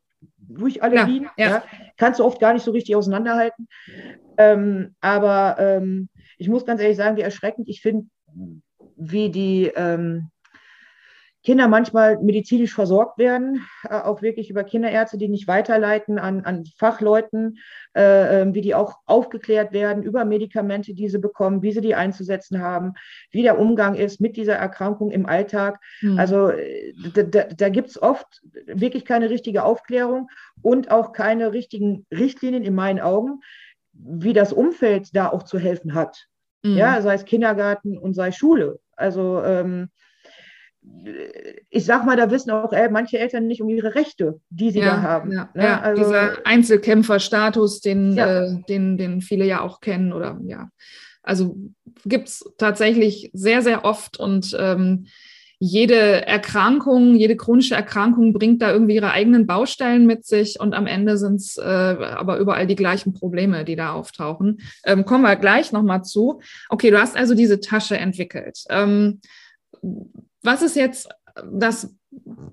durch 0.48 0.82
Allergien. 0.82 1.24
Ja, 1.36 1.44
ja. 1.44 1.50
Ja. 1.50 1.62
Kannst 1.96 2.20
du 2.20 2.24
oft 2.24 2.40
gar 2.40 2.54
nicht 2.54 2.64
so 2.64 2.70
richtig 2.70 2.96
auseinanderhalten. 2.96 3.68
Ähm, 4.38 4.94
aber 5.00 5.56
ähm, 5.58 6.08
ich 6.38 6.48
muss 6.48 6.64
ganz 6.64 6.80
ehrlich 6.80 6.96
sagen, 6.96 7.16
wie 7.16 7.22
erschreckend 7.22 7.68
ich 7.68 7.82
finde, 7.82 8.06
wie 8.96 9.30
die 9.30 9.70
ähm, 9.76 10.30
Kinder 11.44 11.68
manchmal 11.68 12.18
medizinisch 12.18 12.74
versorgt 12.74 13.16
werden, 13.18 13.64
äh, 13.88 13.94
auch 13.94 14.22
wirklich 14.22 14.50
über 14.50 14.64
Kinderärzte, 14.64 15.18
die 15.18 15.28
nicht 15.28 15.46
weiterleiten 15.46 16.18
an, 16.18 16.44
an 16.44 16.64
Fachleuten, 16.76 17.58
äh, 17.94 18.42
ähm, 18.42 18.54
wie 18.54 18.60
die 18.60 18.74
auch 18.74 18.98
aufgeklärt 19.06 19.72
werden 19.72 20.02
über 20.02 20.24
Medikamente, 20.24 20.94
die 20.94 21.08
sie 21.08 21.18
bekommen, 21.18 21.62
wie 21.62 21.72
sie 21.72 21.80
die 21.80 21.94
einzusetzen 21.94 22.60
haben, 22.60 22.94
wie 23.30 23.42
der 23.42 23.58
Umgang 23.58 23.94
ist 23.94 24.20
mit 24.20 24.36
dieser 24.36 24.56
Erkrankung 24.56 25.10
im 25.10 25.26
Alltag. 25.26 25.80
Mhm. 26.00 26.18
Also 26.18 26.48
äh, 26.48 26.92
da, 27.14 27.22
da, 27.22 27.44
da 27.44 27.68
gibt 27.68 27.90
es 27.90 28.02
oft 28.02 28.42
wirklich 28.66 29.04
keine 29.04 29.30
richtige 29.30 29.62
Aufklärung 29.62 30.28
und 30.60 30.90
auch 30.90 31.12
keine 31.12 31.52
richtigen 31.52 32.04
Richtlinien 32.10 32.64
in 32.64 32.74
meinen 32.74 33.00
Augen, 33.00 33.40
wie 33.92 34.32
das 34.32 34.52
Umfeld 34.52 35.14
da 35.14 35.28
auch 35.28 35.44
zu 35.44 35.58
helfen 35.58 35.94
hat. 35.94 36.26
Mhm. 36.64 36.76
Ja, 36.76 37.00
sei 37.00 37.14
es 37.14 37.24
Kindergarten 37.24 37.96
und 37.96 38.14
sei 38.14 38.32
Schule. 38.32 38.80
Also 38.96 39.42
ähm, 39.44 39.90
ich 41.70 41.84
sag 41.84 42.04
mal, 42.04 42.16
da 42.16 42.30
wissen 42.30 42.50
auch 42.50 42.72
manche 42.90 43.18
Eltern 43.18 43.46
nicht 43.46 43.62
um 43.62 43.68
ihre 43.68 43.94
Rechte, 43.94 44.40
die 44.50 44.70
sie 44.70 44.80
ja, 44.80 44.96
da 44.96 45.02
haben. 45.02 45.32
Ja, 45.32 45.48
ne? 45.54 45.62
ja 45.62 45.80
also, 45.80 46.02
dieser 46.02 46.46
Einzelkämpferstatus, 46.46 47.80
den, 47.80 48.14
ja. 48.14 48.44
äh, 48.44 48.62
den, 48.68 48.98
den 48.98 49.20
viele 49.20 49.44
ja 49.44 49.60
auch 49.60 49.80
kennen 49.80 50.12
oder 50.12 50.40
ja. 50.44 50.70
Also 51.22 51.56
gibt 52.04 52.28
es 52.28 52.54
tatsächlich 52.58 53.30
sehr, 53.34 53.62
sehr 53.62 53.84
oft 53.84 54.18
und 54.18 54.56
ähm, 54.58 55.06
jede 55.60 56.24
Erkrankung, 56.26 57.16
jede 57.16 57.36
chronische 57.36 57.74
Erkrankung 57.74 58.32
bringt 58.32 58.62
da 58.62 58.70
irgendwie 58.70 58.94
ihre 58.94 59.10
eigenen 59.10 59.46
Baustellen 59.46 60.06
mit 60.06 60.24
sich 60.24 60.60
und 60.60 60.72
am 60.72 60.86
Ende 60.86 61.18
sind 61.18 61.36
es 61.36 61.56
äh, 61.58 61.62
aber 61.62 62.38
überall 62.38 62.68
die 62.68 62.76
gleichen 62.76 63.12
Probleme, 63.12 63.64
die 63.64 63.74
da 63.74 63.92
auftauchen. 63.92 64.60
Ähm, 64.84 65.04
kommen 65.04 65.24
wir 65.24 65.34
gleich 65.34 65.72
nochmal 65.72 66.04
zu. 66.04 66.40
Okay, 66.68 66.90
du 66.90 67.00
hast 67.00 67.16
also 67.16 67.34
diese 67.34 67.58
Tasche 67.58 67.98
entwickelt. 67.98 68.64
Ähm, 68.70 69.20
was 70.48 70.62
ist 70.62 70.76
jetzt 70.76 71.08
das 71.52 71.94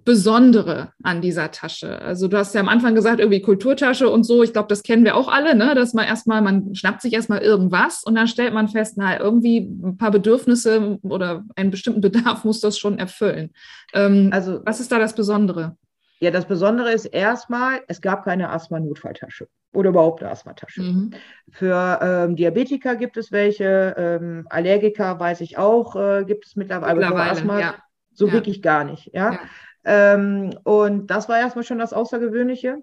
Besondere 0.04 0.92
an 1.02 1.22
dieser 1.22 1.50
Tasche? 1.52 2.02
Also 2.02 2.28
du 2.28 2.38
hast 2.38 2.54
ja 2.54 2.60
am 2.60 2.68
Anfang 2.68 2.94
gesagt, 2.94 3.20
irgendwie 3.20 3.42
Kulturtasche 3.42 4.10
und 4.10 4.26
so. 4.26 4.44
Ich 4.44 4.52
glaube, 4.52 4.68
das 4.68 4.84
kennen 4.84 5.06
wir 5.06 5.16
auch 5.16 5.30
alle, 5.30 5.56
ne? 5.56 5.74
dass 5.76 5.94
man 5.94 6.06
erstmal, 6.06 6.42
man 6.42 6.76
schnappt 6.76 7.02
sich 7.02 7.14
erstmal 7.14 7.40
irgendwas 7.40 8.04
und 8.04 8.16
dann 8.16 8.28
stellt 8.28 8.54
man 8.54 8.68
fest, 8.68 8.96
na, 8.98 9.18
irgendwie 9.18 9.60
ein 9.60 9.98
paar 9.98 10.12
Bedürfnisse 10.12 11.00
oder 11.04 11.46
einen 11.56 11.72
bestimmten 11.72 12.02
Bedarf 12.02 12.44
muss 12.44 12.60
das 12.60 12.78
schon 12.78 13.00
erfüllen. 13.00 13.52
Ähm, 13.94 14.30
also, 14.34 14.60
was 14.66 14.82
ist 14.82 14.92
da 14.92 15.00
das 15.00 15.16
Besondere? 15.16 15.78
Ja, 16.20 16.32
das 16.32 16.46
Besondere 16.46 16.92
ist 16.92 17.06
erstmal, 17.06 17.82
es 17.88 18.02
gab 18.02 18.26
keine 18.26 18.50
Asthma-Notfalltasche 18.50 19.48
oder 19.74 19.90
überhaupt 19.90 20.22
eine 20.22 20.32
Asthmatasche. 20.32 20.82
Mhm. 20.82 21.12
Für 21.52 22.00
ähm, 22.02 22.36
Diabetiker 22.36 22.96
gibt 22.96 23.18
es 23.18 23.32
welche, 23.32 23.96
ähm, 23.98 24.48
Allergiker 24.50 25.20
weiß 25.20 25.42
ich 25.42 25.58
auch, 25.58 25.96
äh, 25.96 26.24
gibt 26.26 26.46
es 26.46 26.56
mittlerweile, 26.56 26.96
mittlerweile 26.96 27.32
Asthma 27.32 27.60
ja. 27.60 27.76
So 28.16 28.28
ja. 28.28 28.34
wirklich 28.34 28.62
gar 28.62 28.84
nicht. 28.84 29.12
Ja? 29.14 29.34
ja. 29.34 29.40
Ähm, 29.86 30.58
und 30.64 31.08
das 31.08 31.30
war 31.30 31.40
erstmal 31.40 31.64
schon 31.64 31.80
das 31.80 31.94
Außergewöhnliche. 31.94 32.80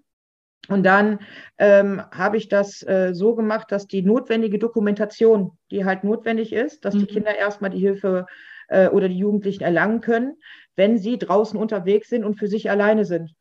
Und 0.68 0.84
dann 0.84 1.18
ähm, 1.58 2.02
habe 2.12 2.36
ich 2.36 2.48
das 2.48 2.86
äh, 2.86 3.14
so 3.14 3.34
gemacht, 3.34 3.72
dass 3.72 3.88
die 3.88 4.02
notwendige 4.02 4.60
Dokumentation, 4.60 5.58
die 5.72 5.84
halt 5.84 6.04
notwendig 6.04 6.52
ist, 6.52 6.84
dass 6.84 6.94
mhm. 6.94 7.00
die 7.00 7.06
Kinder 7.06 7.36
erstmal 7.36 7.70
die 7.70 7.80
Hilfe 7.80 8.26
äh, 8.68 8.88
oder 8.88 9.08
die 9.08 9.18
Jugendlichen 9.18 9.64
erlangen 9.64 10.00
können, 10.00 10.36
wenn 10.76 10.98
sie 10.98 11.18
draußen 11.18 11.58
unterwegs 11.58 12.08
sind 12.08 12.24
und 12.24 12.36
für 12.36 12.46
sich 12.46 12.70
alleine 12.70 13.04
sind. 13.04 13.34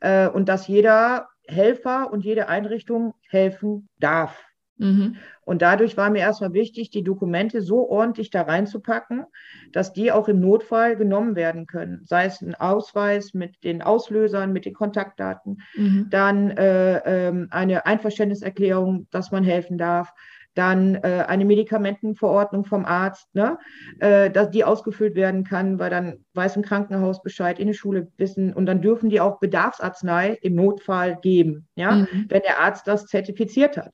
Äh, 0.00 0.28
und 0.28 0.50
dass 0.50 0.68
jeder 0.68 1.28
Helfer 1.46 2.12
und 2.12 2.22
jede 2.22 2.48
Einrichtung 2.48 3.14
helfen 3.28 3.88
darf. 3.98 4.44
Mhm. 4.78 5.16
Und 5.44 5.62
dadurch 5.62 5.96
war 5.96 6.10
mir 6.10 6.20
erstmal 6.20 6.52
wichtig, 6.52 6.90
die 6.90 7.02
Dokumente 7.02 7.62
so 7.62 7.88
ordentlich 7.88 8.30
da 8.30 8.42
reinzupacken, 8.42 9.24
dass 9.72 9.92
die 9.92 10.12
auch 10.12 10.28
im 10.28 10.40
Notfall 10.40 10.96
genommen 10.96 11.36
werden 11.36 11.66
können. 11.66 12.02
Sei 12.04 12.26
es 12.26 12.40
ein 12.40 12.54
Ausweis 12.54 13.34
mit 13.34 13.64
den 13.64 13.82
Auslösern, 13.82 14.52
mit 14.52 14.64
den 14.64 14.74
Kontaktdaten, 14.74 15.62
mhm. 15.74 16.06
dann 16.10 16.50
äh, 16.50 17.28
äh, 17.28 17.46
eine 17.50 17.86
Einverständniserklärung, 17.86 19.06
dass 19.10 19.30
man 19.30 19.44
helfen 19.44 19.78
darf, 19.78 20.12
dann 20.58 20.96
äh, 20.96 21.24
eine 21.28 21.44
Medikamentenverordnung 21.44 22.64
vom 22.64 22.84
Arzt, 22.84 23.32
ne, 23.32 23.58
äh, 24.00 24.28
dass 24.28 24.50
die 24.50 24.64
ausgefüllt 24.64 25.14
werden 25.14 25.44
kann, 25.44 25.78
weil 25.78 25.88
dann 25.88 26.24
weiß 26.34 26.56
ein 26.56 26.64
Krankenhaus 26.64 27.22
Bescheid, 27.22 27.60
in 27.60 27.68
der 27.68 27.74
Schule 27.74 28.10
wissen 28.16 28.52
und 28.52 28.66
dann 28.66 28.82
dürfen 28.82 29.08
die 29.08 29.20
auch 29.20 29.38
Bedarfsarznei 29.38 30.36
im 30.42 30.56
Notfall 30.56 31.18
geben, 31.22 31.68
ja, 31.76 31.92
mhm. 31.92 32.26
wenn 32.28 32.42
der 32.42 32.58
Arzt 32.58 32.88
das 32.88 33.06
zertifiziert 33.06 33.76
hat. 33.76 33.92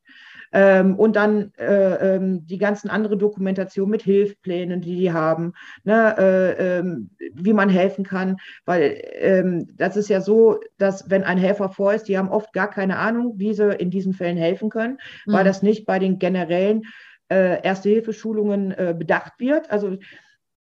Ähm, 0.52 0.96
und 0.96 1.16
dann 1.16 1.52
äh, 1.58 2.16
ähm, 2.16 2.46
die 2.46 2.58
ganzen 2.58 2.90
andere 2.90 3.16
Dokumentation 3.16 3.90
mit 3.90 4.02
Hilfsplänen, 4.02 4.80
die 4.80 4.96
die 4.96 5.12
haben, 5.12 5.52
ne, 5.84 6.16
äh, 6.18 6.78
ähm, 6.78 7.10
wie 7.34 7.52
man 7.52 7.68
helfen 7.68 8.04
kann, 8.04 8.36
weil 8.64 9.00
ähm, 9.14 9.68
das 9.76 9.96
ist 9.96 10.08
ja 10.08 10.20
so, 10.20 10.60
dass 10.78 11.10
wenn 11.10 11.24
ein 11.24 11.38
Helfer 11.38 11.68
vor 11.68 11.94
ist, 11.94 12.08
die 12.08 12.18
haben 12.18 12.28
oft 12.28 12.52
gar 12.52 12.70
keine 12.70 12.98
Ahnung, 12.98 13.34
wie 13.36 13.54
sie 13.54 13.74
in 13.74 13.90
diesen 13.90 14.12
Fällen 14.12 14.36
helfen 14.36 14.70
können, 14.70 14.98
mhm. 15.26 15.32
weil 15.32 15.44
das 15.44 15.62
nicht 15.62 15.86
bei 15.86 15.98
den 15.98 16.18
generellen 16.18 16.82
äh, 17.28 17.62
Erste-Hilfe-Schulungen 17.62 18.72
äh, 18.72 18.94
bedacht 18.96 19.34
wird. 19.38 19.70
Also 19.70 19.96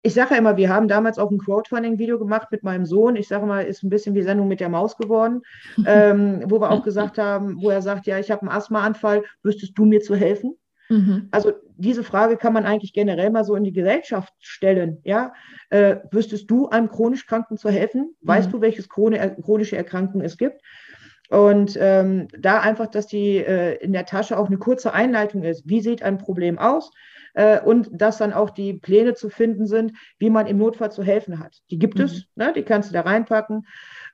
ich 0.02 0.14
sage 0.14 0.30
ja 0.30 0.38
immer, 0.38 0.56
wir 0.56 0.68
haben 0.70 0.88
damals 0.88 1.18
auch 1.18 1.30
ein 1.30 1.38
Crowdfunding-Video 1.38 2.18
gemacht 2.18 2.48
mit 2.50 2.62
meinem 2.62 2.86
Sohn. 2.86 3.16
Ich 3.16 3.28
sage 3.28 3.46
mal, 3.46 3.64
ist 3.64 3.82
ein 3.82 3.90
bisschen 3.90 4.14
wie 4.14 4.22
Sendung 4.22 4.48
mit 4.48 4.60
der 4.60 4.68
Maus 4.68 4.96
geworden, 4.96 5.42
ähm, 5.86 6.44
wo 6.46 6.60
wir 6.60 6.70
auch 6.70 6.82
gesagt 6.82 7.18
haben, 7.18 7.60
wo 7.60 7.70
er 7.70 7.82
sagt, 7.82 8.06
ja, 8.06 8.18
ich 8.18 8.30
habe 8.30 8.42
einen 8.42 8.50
Asthmaanfall, 8.50 9.24
wüsstest 9.42 9.76
du 9.76 9.84
mir 9.84 10.00
zu 10.00 10.14
helfen? 10.14 10.56
Mhm. 10.88 11.28
Also 11.30 11.52
diese 11.76 12.02
Frage 12.02 12.36
kann 12.36 12.52
man 12.52 12.64
eigentlich 12.64 12.92
generell 12.92 13.30
mal 13.30 13.44
so 13.44 13.54
in 13.54 13.64
die 13.64 13.72
Gesellschaft 13.72 14.34
stellen. 14.40 14.98
Ja, 15.04 15.32
äh, 15.68 15.96
wüsstest 16.10 16.50
du 16.50 16.68
einem 16.68 16.90
chronisch 16.90 17.26
Kranken 17.26 17.56
zu 17.58 17.70
helfen? 17.70 18.14
Weißt 18.22 18.48
mhm. 18.48 18.52
du, 18.52 18.60
welches 18.60 18.88
chronische 18.88 19.76
Erkrankung 19.76 20.20
es 20.22 20.36
gibt? 20.36 20.62
Und 21.28 21.78
ähm, 21.80 22.26
da 22.36 22.60
einfach, 22.60 22.88
dass 22.88 23.06
die 23.06 23.36
äh, 23.36 23.76
in 23.76 23.92
der 23.92 24.04
Tasche 24.04 24.36
auch 24.36 24.48
eine 24.48 24.58
kurze 24.58 24.92
Einleitung 24.92 25.44
ist. 25.44 25.68
Wie 25.68 25.80
sieht 25.80 26.02
ein 26.02 26.18
Problem 26.18 26.58
aus? 26.58 26.90
Äh, 27.34 27.60
und 27.60 27.88
dass 27.92 28.18
dann 28.18 28.32
auch 28.32 28.50
die 28.50 28.74
Pläne 28.74 29.14
zu 29.14 29.28
finden 29.30 29.66
sind, 29.66 29.92
wie 30.18 30.30
man 30.30 30.46
im 30.46 30.58
Notfall 30.58 30.92
zu 30.92 31.02
helfen 31.02 31.38
hat. 31.38 31.58
Die 31.70 31.78
gibt 31.78 31.98
mhm. 31.98 32.04
es, 32.04 32.26
ne? 32.34 32.52
die 32.54 32.62
kannst 32.62 32.90
du 32.90 32.94
da 32.94 33.02
reinpacken. 33.02 33.66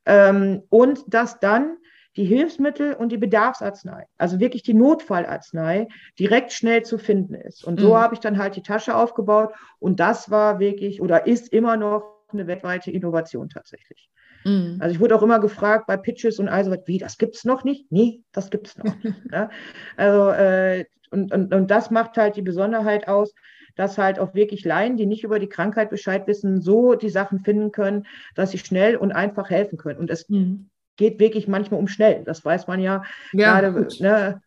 Ähm, 0.05 0.63
und 0.69 1.03
dass 1.09 1.41
dann 1.41 1.77
die 2.17 2.25
Hilfsmittel 2.25 2.95
und 2.95 3.13
die 3.13 3.19
Bedarfsarznei, 3.19 4.07
also 4.17 4.41
wirklich 4.41 4.63
die 4.63 4.75
Notfallarznei, 4.75 5.89
direkt 6.19 6.53
schnell 6.53 6.83
zu 6.83 6.97
finden 6.99 7.35
ist. 7.35 7.65
Und 7.65 7.79
so 7.79 7.91
mhm. 7.91 7.99
habe 7.99 8.15
ich 8.15 8.21
dann 8.21 8.39
halt 8.39 8.57
die 8.57 8.63
Tasche 8.63 8.97
aufgebaut 8.97 9.53
und 9.79 10.01
das 10.01 10.31
war 10.31 10.59
wirklich 10.59 11.03
oder 11.03 11.27
ist 11.27 11.53
immer 11.53 11.77
noch 11.77 12.17
eine 12.33 12.47
weltweite 12.47 12.91
Innovation 12.91 13.49
tatsächlich. 13.49 14.09
Mhm. 14.45 14.79
Also 14.81 14.95
ich 14.95 15.01
wurde 15.01 15.17
auch 15.17 15.23
immer 15.23 15.41
gefragt 15.41 15.87
bei 15.87 15.97
Pitches 15.97 16.39
und 16.39 16.49
also 16.49 16.75
wie, 16.87 16.99
das 16.99 17.19
gibt 17.19 17.37
es 17.37 17.45
noch 17.45 17.65
nicht? 17.65 17.91
Nee, 17.91 18.23
das 18.33 18.51
gibt 18.51 18.69
es 18.69 18.79
noch 18.79 18.85
nicht. 19.03 19.17
Ne? 19.31 19.51
Also 19.97 20.31
äh, 20.31 20.85
und, 21.11 21.33
und, 21.33 21.55
und 21.55 21.71
das 21.71 21.91
macht 21.91 22.17
halt 22.17 22.37
die 22.37 22.43
Besonderheit 22.43 23.09
aus, 23.09 23.35
dass 23.77 23.99
halt 23.99 24.19
auch 24.19 24.35
wirklich 24.35 24.65
Laien, 24.65 24.97
die 24.97 25.07
nicht 25.07 25.23
über 25.23 25.39
die 25.39 25.49
Krankheit 25.49 25.91
Bescheid 25.91 26.27
wissen, 26.27 26.61
so 26.61 26.95
die 26.95 27.11
Sachen 27.11 27.41
finden 27.41 27.73
können, 27.73 28.07
dass 28.35 28.51
sie 28.51 28.59
schnell 28.59 28.97
und 28.97 29.13
einfach 29.13 29.51
helfen 29.51 29.77
können. 29.77 29.99
Und 29.99 30.11
es 30.11 30.29
mhm. 30.29 30.71
geht 30.97 31.21
wirklich 31.21 31.47
manchmal 31.47 31.79
um 31.79 31.89
schnell. 31.89 32.25
Das 32.25 32.45
weiß 32.45 32.67
man 32.67 32.81
ja. 32.81 33.05
Ja, 33.33 33.61
gerade 33.61 33.87
ne? 34.01 34.41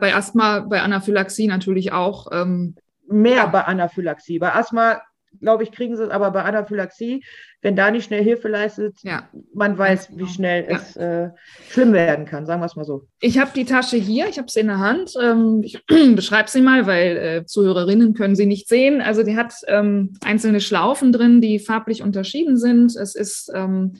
bei 0.00 0.14
Asthma, 0.14 0.60
bei 0.60 0.80
Anaphylaxie 0.80 1.46
natürlich 1.46 1.92
auch. 1.92 2.28
Ähm, 2.32 2.76
Mehr 3.08 3.36
ja. 3.36 3.46
bei 3.46 3.62
Anaphylaxie. 3.62 4.38
Bei 4.38 4.54
Asthma 4.54 5.00
glaube 5.40 5.62
ich, 5.62 5.72
kriegen 5.72 5.96
sie 5.96 6.04
es, 6.04 6.10
aber 6.10 6.30
bei 6.30 6.42
Anaphylaxie, 6.42 7.24
wenn 7.62 7.76
da 7.76 7.90
nicht 7.90 8.04
schnell 8.04 8.22
Hilfe 8.22 8.48
leistet, 8.48 8.98
ja. 9.02 9.28
man 9.54 9.76
weiß, 9.76 10.10
wie 10.12 10.18
genau. 10.18 10.28
schnell 10.28 10.66
ja. 10.70 10.76
es 10.76 10.96
äh, 10.96 11.30
schlimm 11.68 11.92
werden 11.92 12.24
kann, 12.24 12.46
sagen 12.46 12.60
wir 12.60 12.66
es 12.66 12.76
mal 12.76 12.84
so. 12.84 13.06
Ich 13.20 13.38
habe 13.38 13.50
die 13.54 13.64
Tasche 13.64 13.96
hier, 13.96 14.28
ich 14.28 14.38
habe 14.38 14.50
sie 14.50 14.60
in 14.60 14.68
der 14.68 14.78
Hand. 14.78 15.14
Ähm, 15.20 15.62
ich 15.64 15.84
beschreibe 16.14 16.50
sie 16.50 16.60
mal, 16.60 16.86
weil 16.86 17.16
äh, 17.16 17.44
Zuhörerinnen 17.46 18.14
können 18.14 18.36
sie 18.36 18.46
nicht 18.46 18.68
sehen. 18.68 19.00
Also 19.00 19.22
die 19.22 19.36
hat 19.36 19.54
ähm, 19.66 20.14
einzelne 20.24 20.60
Schlaufen 20.60 21.12
drin, 21.12 21.40
die 21.40 21.58
farblich 21.58 22.02
unterschieden 22.02 22.56
sind. 22.56 22.94
Es 22.94 23.14
ist 23.14 23.50
ähm, 23.54 23.94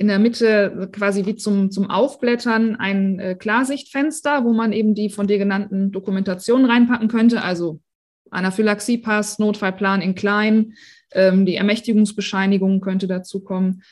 in 0.00 0.08
der 0.08 0.18
Mitte 0.18 0.88
quasi 0.92 1.26
wie 1.26 1.36
zum, 1.36 1.70
zum 1.70 1.90
Aufblättern 1.90 2.76
ein 2.76 3.18
äh, 3.18 3.34
Klarsichtfenster, 3.34 4.44
wo 4.44 4.54
man 4.54 4.72
eben 4.72 4.94
die 4.94 5.10
von 5.10 5.26
dir 5.26 5.36
genannten 5.36 5.92
Dokumentationen 5.92 6.64
reinpacken 6.64 7.08
könnte, 7.08 7.42
also 7.42 7.80
Anaphylaxiepass, 8.30 9.38
Notfallplan 9.38 10.02
in 10.02 10.14
klein, 10.14 10.74
ähm, 11.12 11.46
die 11.46 11.56
Ermächtigungsbescheinigung 11.56 12.80
könnte 12.80 13.06
dazu 13.06 13.40
kommen. 13.40 13.82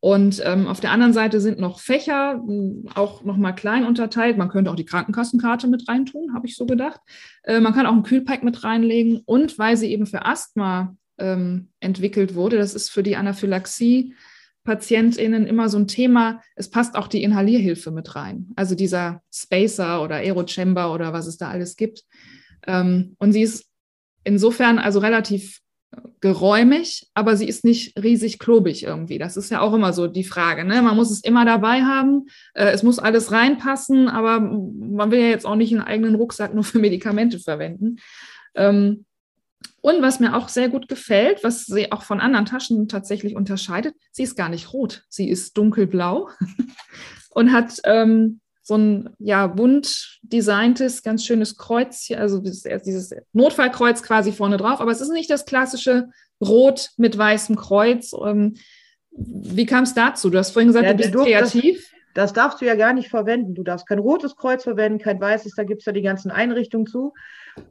Und 0.00 0.40
ähm, 0.44 0.68
auf 0.68 0.78
der 0.78 0.92
anderen 0.92 1.12
Seite 1.12 1.40
sind 1.40 1.58
noch 1.58 1.80
Fächer, 1.80 2.40
auch 2.94 3.24
nochmal 3.24 3.54
klein 3.54 3.84
unterteilt. 3.84 4.38
Man 4.38 4.48
könnte 4.48 4.70
auch 4.70 4.76
die 4.76 4.84
Krankenkassenkarte 4.84 5.66
mit 5.66 5.88
reintun, 5.88 6.34
habe 6.34 6.46
ich 6.46 6.54
so 6.54 6.66
gedacht. 6.66 7.00
Äh, 7.42 7.58
man 7.58 7.74
kann 7.74 7.86
auch 7.86 7.92
ein 7.92 8.04
Kühlpack 8.04 8.44
mit 8.44 8.62
reinlegen. 8.62 9.22
Und 9.24 9.58
weil 9.58 9.76
sie 9.76 9.90
eben 9.90 10.06
für 10.06 10.24
Asthma 10.24 10.96
ähm, 11.18 11.70
entwickelt 11.80 12.36
wurde, 12.36 12.58
das 12.58 12.74
ist 12.74 12.90
für 12.90 13.02
die 13.02 13.16
Anaphylaxie 13.16 14.14
PatientInnen 14.62 15.46
immer 15.46 15.68
so 15.68 15.78
ein 15.78 15.88
Thema, 15.88 16.42
es 16.54 16.70
passt 16.70 16.94
auch 16.94 17.08
die 17.08 17.22
Inhalierhilfe 17.22 17.90
mit 17.90 18.14
rein. 18.14 18.48
Also 18.54 18.74
dieser 18.74 19.22
Spacer 19.32 20.02
oder 20.02 20.16
Aerochamber 20.16 20.92
oder 20.92 21.12
was 21.12 21.26
es 21.26 21.38
da 21.38 21.48
alles 21.48 21.74
gibt. 21.76 22.04
Ähm, 22.66 23.16
und 23.18 23.32
sie 23.32 23.42
ist 23.42 23.67
insofern 24.28 24.78
also 24.78 24.98
relativ 25.00 25.60
geräumig, 26.20 27.08
aber 27.14 27.36
sie 27.36 27.48
ist 27.48 27.64
nicht 27.64 27.98
riesig 28.00 28.38
klobig 28.38 28.82
irgendwie. 28.82 29.18
Das 29.18 29.36
ist 29.36 29.50
ja 29.50 29.60
auch 29.60 29.72
immer 29.72 29.92
so 29.94 30.06
die 30.06 30.24
Frage. 30.24 30.64
Ne? 30.64 30.82
Man 30.82 30.96
muss 30.96 31.10
es 31.10 31.24
immer 31.24 31.44
dabei 31.46 31.82
haben. 31.82 32.26
Äh, 32.54 32.70
es 32.72 32.82
muss 32.82 32.98
alles 32.98 33.32
reinpassen, 33.32 34.08
aber 34.08 34.40
man 34.40 35.10
will 35.10 35.20
ja 35.20 35.28
jetzt 35.28 35.46
auch 35.46 35.56
nicht 35.56 35.72
einen 35.72 35.82
eigenen 35.82 36.14
Rucksack 36.14 36.54
nur 36.54 36.64
für 36.64 36.78
Medikamente 36.78 37.38
verwenden. 37.38 37.96
Ähm, 38.54 39.06
und 39.80 40.02
was 40.02 40.20
mir 40.20 40.36
auch 40.36 40.48
sehr 40.48 40.68
gut 40.68 40.88
gefällt, 40.88 41.42
was 41.42 41.64
sie 41.64 41.90
auch 41.90 42.02
von 42.02 42.20
anderen 42.20 42.46
Taschen 42.46 42.88
tatsächlich 42.88 43.34
unterscheidet, 43.34 43.94
sie 44.10 44.24
ist 44.24 44.36
gar 44.36 44.50
nicht 44.50 44.72
rot. 44.72 45.04
Sie 45.08 45.30
ist 45.30 45.56
dunkelblau 45.56 46.28
und 47.30 47.52
hat 47.52 47.78
ähm, 47.84 48.40
so 48.68 48.76
ein 48.76 49.08
ja 49.18 49.46
bunt 49.46 50.20
designtes, 50.20 51.02
ganz 51.02 51.24
schönes 51.24 51.56
Kreuz, 51.56 52.10
also 52.14 52.38
dieses 52.38 53.14
Notfallkreuz 53.32 54.02
quasi 54.02 54.30
vorne 54.30 54.58
drauf, 54.58 54.82
aber 54.82 54.90
es 54.90 55.00
ist 55.00 55.10
nicht 55.10 55.30
das 55.30 55.46
klassische 55.46 56.08
Rot 56.38 56.90
mit 56.98 57.16
weißem 57.16 57.56
Kreuz. 57.56 58.12
Ähm, 58.12 58.56
wie 59.10 59.64
kam 59.64 59.84
es 59.84 59.94
dazu? 59.94 60.28
Du 60.28 60.36
hast 60.36 60.50
vorhin 60.50 60.68
gesagt, 60.68 60.84
ja, 60.84 60.92
du 60.92 60.98
bist 60.98 61.14
kreativ. 61.14 61.78
Das 61.78 61.97
darfst 62.14 62.60
du 62.60 62.66
ja 62.66 62.74
gar 62.74 62.92
nicht 62.92 63.08
verwenden. 63.08 63.54
Du 63.54 63.62
darfst 63.62 63.86
kein 63.86 63.98
rotes 63.98 64.36
Kreuz 64.36 64.64
verwenden, 64.64 64.98
kein 64.98 65.20
weißes, 65.20 65.54
da 65.54 65.64
gibt 65.64 65.82
es 65.82 65.86
ja 65.86 65.92
die 65.92 66.02
ganzen 66.02 66.30
Einrichtungen 66.30 66.86
zu. 66.86 67.12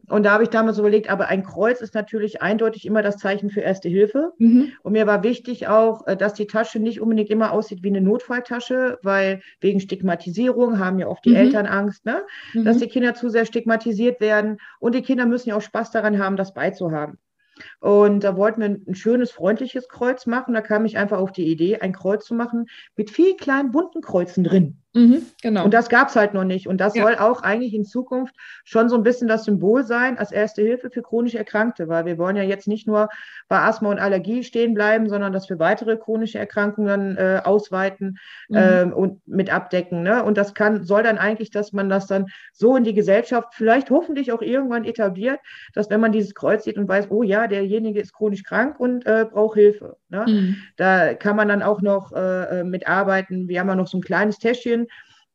Und 0.10 0.24
da 0.24 0.32
habe 0.32 0.44
ich 0.44 0.50
damals 0.50 0.78
überlegt, 0.78 1.10
aber 1.10 1.28
ein 1.28 1.44
Kreuz 1.44 1.82
ist 1.82 1.94
natürlich 1.94 2.42
eindeutig 2.42 2.86
immer 2.86 3.02
das 3.02 3.18
Zeichen 3.18 3.50
für 3.50 3.62
Erste 3.62 3.90
Hilfe. 3.90 4.34
Mhm. 4.38 4.74
Und 4.84 4.94
mir 4.94 5.08
war 5.08 5.24
wichtig 5.24 5.68
auch, 5.68 6.06
äh, 6.08 6.18
dass 6.18 6.34
die 6.34 6.48
Tasche 6.48 6.80
nicht 6.80 7.02
unbedingt 7.02 7.30
immer 7.30 7.52
aussieht 7.52 7.84
wie 7.84 7.90
eine 7.90 8.02
Notfalltasche, 8.02 9.00
weil 9.02 9.42
wegen 9.62 9.80
Stigmatisierung 9.80 10.80
haben 10.80 11.00
ja 11.00 11.08
oft 11.08 11.26
die 11.26 11.32
mhm. 11.32 11.36
Eltern 11.38 11.66
Angst, 11.66 12.06
ne? 12.06 12.24
Mhm. 12.54 12.66
dass 12.66 12.78
die 12.78 12.88
Kinder 12.88 13.14
zu 13.14 13.30
sehr 13.30 13.46
stigmatisiert 13.46 14.20
werden. 14.20 14.58
Und 14.80 14.96
die 14.96 15.02
Kinder 15.02 15.26
müssen 15.26 15.50
ja 15.50 15.56
auch 15.56 15.62
Spaß 15.62 15.92
daran 15.92 16.20
haben, 16.20 16.36
das 16.36 16.54
beizuhaben. 16.54 17.18
Und 17.80 18.24
da 18.24 18.36
wollten 18.36 18.62
wir 18.62 18.70
ein 18.70 18.96
schönes, 18.96 19.32
freundliches 19.32 19.88
Kreuz 19.88 20.26
machen. 20.26 20.54
Da 20.54 20.62
kam 20.62 20.86
ich 20.86 20.98
einfach 20.98 21.20
auf 21.20 21.32
die 21.32 21.48
Idee, 21.48 21.80
ein 21.80 21.94
Kreuz 21.94 22.26
zu 22.26 22.36
machen 22.36 22.68
mit 22.96 23.10
vielen 23.10 23.38
kleinen 23.38 23.72
bunten 23.72 24.02
Kreuzen 24.02 24.44
drin. 24.44 24.82
Mhm, 24.94 25.26
genau. 25.42 25.66
Und 25.66 25.74
das 25.74 25.90
gab 25.90 26.10
es 26.10 26.16
halt 26.16 26.34
noch 26.34 26.44
nicht. 26.44 26.68
Und 26.68 26.80
das 26.80 26.96
ja. 26.96 27.04
soll 27.04 27.16
auch 27.16 27.44
eigentlich 27.44 27.74
in 27.74 27.86
Zukunft 27.86 28.36
schon 28.64 28.90
so 28.90 28.96
ein 28.96 29.04
bisschen 29.04 29.28
das 29.28 29.44
Symbol 29.44 29.84
sein 29.84 30.18
als 30.18 30.32
erste 30.32 30.62
Hilfe 30.62 30.90
für 30.90 31.02
chronisch 31.02 31.36
Erkrankte, 31.36 31.88
weil 31.88 32.06
wir 32.06 32.18
wollen 32.18 32.36
ja 32.36 32.44
jetzt 32.44 32.68
nicht 32.68 32.88
nur 32.88 33.10
bei 33.48 33.60
Asthma 33.60 33.90
und 33.90 34.00
Allergie 34.00 34.44
stehen 34.44 34.74
bleiben, 34.74 35.10
sondern 35.10 35.34
dass 35.34 35.50
wir 35.50 35.60
weitere 35.60 35.98
chronische 35.98 36.40
Erkrankungen 36.40 37.18
äh, 37.18 37.42
ausweiten 37.44 38.18
mhm. 38.50 38.56
äh, 38.56 38.84
und 38.84 39.28
mit 39.28 39.54
abdecken. 39.54 40.04
Ne? 40.04 40.24
Und 40.24 40.38
das 40.38 40.54
kann, 40.54 40.84
soll 40.84 41.04
dann 41.04 41.18
eigentlich, 41.18 41.52
dass 41.52 41.74
man 41.74 41.90
das 41.90 42.08
dann 42.08 42.28
so 42.54 42.76
in 42.76 42.84
die 42.84 42.94
Gesellschaft 42.94 43.54
vielleicht 43.54 43.90
hoffentlich 43.90 44.32
auch 44.32 44.42
irgendwann 44.42 44.86
etabliert, 44.86 45.40
dass 45.74 45.90
wenn 45.90 46.02
man 46.02 46.12
dieses 46.12 46.34
Kreuz 46.34 46.64
sieht 46.64 46.78
und 46.78 46.88
weiß, 46.88 47.08
oh 47.12 47.24
ja, 47.24 47.48
derjenige 47.48 48.00
ist 48.00 48.14
chronisch 48.14 48.44
krank 48.44 48.80
und 48.80 49.06
äh, 49.06 49.26
braucht 49.30 49.56
Hilfe. 49.56 49.98
Ne? 50.10 50.26
Mhm. 50.28 50.56
Da 50.78 51.14
kann 51.14 51.36
man 51.36 51.48
dann 51.50 51.62
auch 51.62 51.82
noch 51.82 52.14
äh, 52.14 52.62
äh 52.62 52.64
mitarbeiten. 52.64 53.48
Wir 53.48 53.60
haben 53.60 53.68
ja 53.68 53.76
noch 53.76 53.88
so 53.88 53.98
ein 53.98 54.02
kleines 54.02 54.40
Täschchen, 54.40 54.77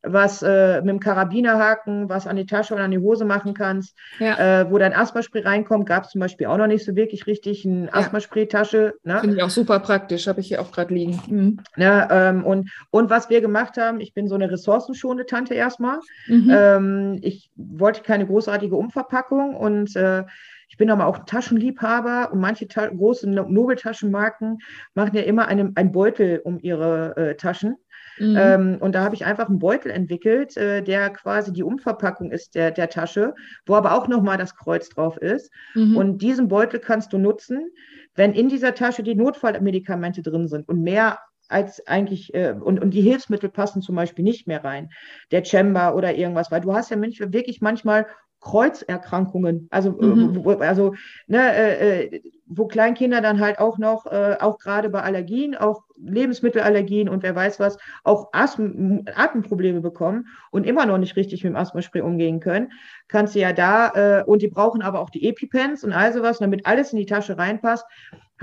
was 0.03 0.43
äh, 0.43 0.81
mit 0.81 0.89
dem 0.89 0.99
Karabinerhaken, 0.99 2.09
was 2.09 2.27
an 2.27 2.35
die 2.35 2.45
Tasche 2.45 2.73
oder 2.73 2.83
an 2.83 2.91
die 2.91 2.99
Hose 2.99 3.23
machen 3.23 3.53
kannst, 3.53 3.97
ja. 4.19 4.61
äh, 4.61 4.69
wo 4.69 4.77
dein 4.77 4.93
Asthmaspray 4.93 5.41
reinkommt, 5.41 5.87
gab 5.87 6.03
es 6.03 6.09
zum 6.09 6.19
Beispiel 6.19 6.47
auch 6.47 6.57
noch 6.57 6.67
nicht 6.67 6.85
so 6.85 6.95
wirklich 6.95 7.25
richtig 7.25 7.65
eine 7.65 7.85
ja. 7.85 7.93
Asthmaspray-Tasche. 7.93 8.95
Ne? 9.03 9.19
Finde 9.19 9.37
ich 9.37 9.43
auch 9.43 9.49
super 9.49 9.79
praktisch, 9.79 10.27
habe 10.27 10.41
ich 10.41 10.47
hier 10.49 10.61
auch 10.61 10.71
gerade 10.71 10.93
liegen. 10.93 11.21
Mhm. 11.27 11.59
Ja, 11.77 12.29
ähm, 12.29 12.43
und, 12.43 12.69
und 12.91 13.09
was 13.09 13.29
wir 13.29 13.39
gemacht 13.39 13.77
haben, 13.77 14.01
ich 14.01 14.13
bin 14.13 14.27
so 14.27 14.35
eine 14.35 14.51
ressourcenschonende 14.51 15.25
Tante 15.25 15.53
erstmal. 15.53 15.99
Mhm. 16.27 16.51
Ähm, 16.51 17.19
ich 17.21 17.49
wollte 17.55 18.01
keine 18.01 18.27
großartige 18.27 18.75
Umverpackung 18.75 19.55
und 19.55 19.95
äh, 19.95 20.25
ich 20.67 20.77
bin 20.77 20.89
aber 20.89 21.05
auch 21.05 21.19
Taschenliebhaber 21.19 22.31
und 22.33 22.39
manche 22.39 22.67
ta 22.67 22.87
große 22.87 23.29
Nobeltaschenmarken 23.29 24.57
machen 24.95 25.15
ja 25.15 25.21
immer 25.21 25.47
einen, 25.47 25.77
einen 25.77 25.91
Beutel 25.91 26.41
um 26.43 26.59
ihre 26.59 27.15
äh, 27.15 27.35
Taschen. 27.35 27.77
Mhm. 28.17 28.35
Ähm, 28.37 28.77
und 28.79 28.95
da 28.95 29.03
habe 29.03 29.15
ich 29.15 29.25
einfach 29.25 29.49
einen 29.49 29.59
Beutel 29.59 29.91
entwickelt, 29.91 30.55
äh, 30.57 30.81
der 30.81 31.09
quasi 31.09 31.51
die 31.51 31.63
Umverpackung 31.63 32.31
ist 32.31 32.55
der, 32.55 32.71
der 32.71 32.89
Tasche, 32.89 33.33
wo 33.65 33.75
aber 33.75 33.93
auch 33.93 34.07
nochmal 34.07 34.37
das 34.37 34.55
Kreuz 34.55 34.89
drauf 34.89 35.17
ist. 35.17 35.51
Mhm. 35.73 35.97
Und 35.97 36.21
diesen 36.21 36.47
Beutel 36.47 36.79
kannst 36.79 37.13
du 37.13 37.17
nutzen, 37.17 37.71
wenn 38.15 38.33
in 38.33 38.49
dieser 38.49 38.75
Tasche 38.75 39.03
die 39.03 39.15
Notfallmedikamente 39.15 40.21
drin 40.21 40.47
sind 40.47 40.67
und 40.67 40.81
mehr 40.81 41.19
als 41.49 41.85
eigentlich, 41.87 42.33
äh, 42.33 42.55
und, 42.59 42.81
und 42.81 42.91
die 42.91 43.01
Hilfsmittel 43.01 43.49
passen 43.49 43.81
zum 43.81 43.95
Beispiel 43.95 44.23
nicht 44.23 44.47
mehr 44.47 44.63
rein, 44.63 44.89
der 45.31 45.43
Chamber 45.43 45.95
oder 45.95 46.15
irgendwas, 46.15 46.51
weil 46.51 46.61
du 46.61 46.73
hast 46.73 46.89
ja 46.89 46.97
wirklich 46.99 47.61
manchmal 47.61 48.07
Kreuzerkrankungen, 48.43 49.67
also, 49.71 49.97
äh, 49.99 50.05
mhm. 50.05 50.43
wo, 50.43 50.51
also 50.51 50.93
ne, 51.27 51.55
äh, 51.55 52.05
äh, 52.05 52.21
wo 52.45 52.67
Kleinkinder 52.67 53.21
dann 53.21 53.39
halt 53.39 53.57
auch 53.59 53.77
noch, 53.77 54.05
äh, 54.05 54.35
auch 54.39 54.59
gerade 54.59 54.89
bei 54.89 55.01
Allergien, 55.01 55.55
auch 55.55 55.83
Lebensmittelallergien 55.97 57.07
und 57.07 57.23
wer 57.23 57.35
weiß 57.35 57.59
was, 57.59 57.77
auch 58.03 58.29
Asthma, 58.33 59.01
Atemprobleme 59.15 59.79
bekommen 59.79 60.27
und 60.51 60.65
immer 60.65 60.85
noch 60.85 60.97
nicht 60.97 61.15
richtig 61.15 61.43
mit 61.43 61.53
dem 61.53 61.55
Asthmaspray 61.55 62.01
umgehen 62.01 62.41
können, 62.41 62.71
kannst 63.07 63.33
du 63.33 63.39
ja 63.39 63.53
da, 63.53 64.19
äh, 64.19 64.23
und 64.25 64.41
die 64.41 64.49
brauchen 64.49 64.81
aber 64.81 64.99
auch 64.99 65.09
die 65.09 65.27
EpiPens 65.27 65.83
und 65.85 65.93
all 65.93 66.11
sowas, 66.11 66.39
damit 66.39 66.65
alles 66.65 66.91
in 66.91 66.99
die 66.99 67.05
Tasche 67.05 67.37
reinpasst, 67.37 67.85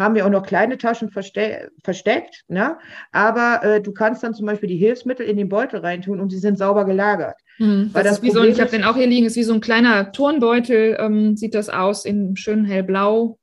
haben 0.00 0.14
wir 0.14 0.26
auch 0.26 0.30
noch 0.30 0.45
kleine 0.45 0.78
Taschen 0.78 1.11
verste 1.11 1.71
versteckt, 1.85 2.44
ne? 2.48 2.79
aber 3.12 3.62
äh, 3.62 3.81
du 3.81 3.92
kannst 3.92 4.22
dann 4.22 4.35
zum 4.35 4.46
Beispiel 4.46 4.68
die 4.68 4.77
Hilfsmittel 4.77 5.27
in 5.27 5.37
den 5.37 5.48
Beutel 5.48 5.81
reintun 5.81 6.20
und 6.20 6.31
sie 6.31 6.38
sind 6.38 6.59
sauber 6.59 6.85
gelagert. 6.85 7.37
Mhm, 7.59 7.90
Weil 7.92 8.05
das, 8.05 8.16
das 8.16 8.22
wie 8.22 8.31
so, 8.31 8.42
ich 8.42 8.61
habe 8.61 8.70
den 8.70 8.85
auch 8.85 8.96
hier 8.96 9.07
liegen, 9.07 9.27
ist 9.27 9.37
wie 9.37 9.42
so 9.42 9.53
ein 9.53 9.61
kleiner 9.61 10.12
Turnbeutel, 10.12 10.96
ähm, 10.98 11.37
sieht 11.37 11.55
das 11.55 11.68
aus, 11.68 12.05
in 12.05 12.37
schön 12.37 12.64
hellblau, 12.64 13.38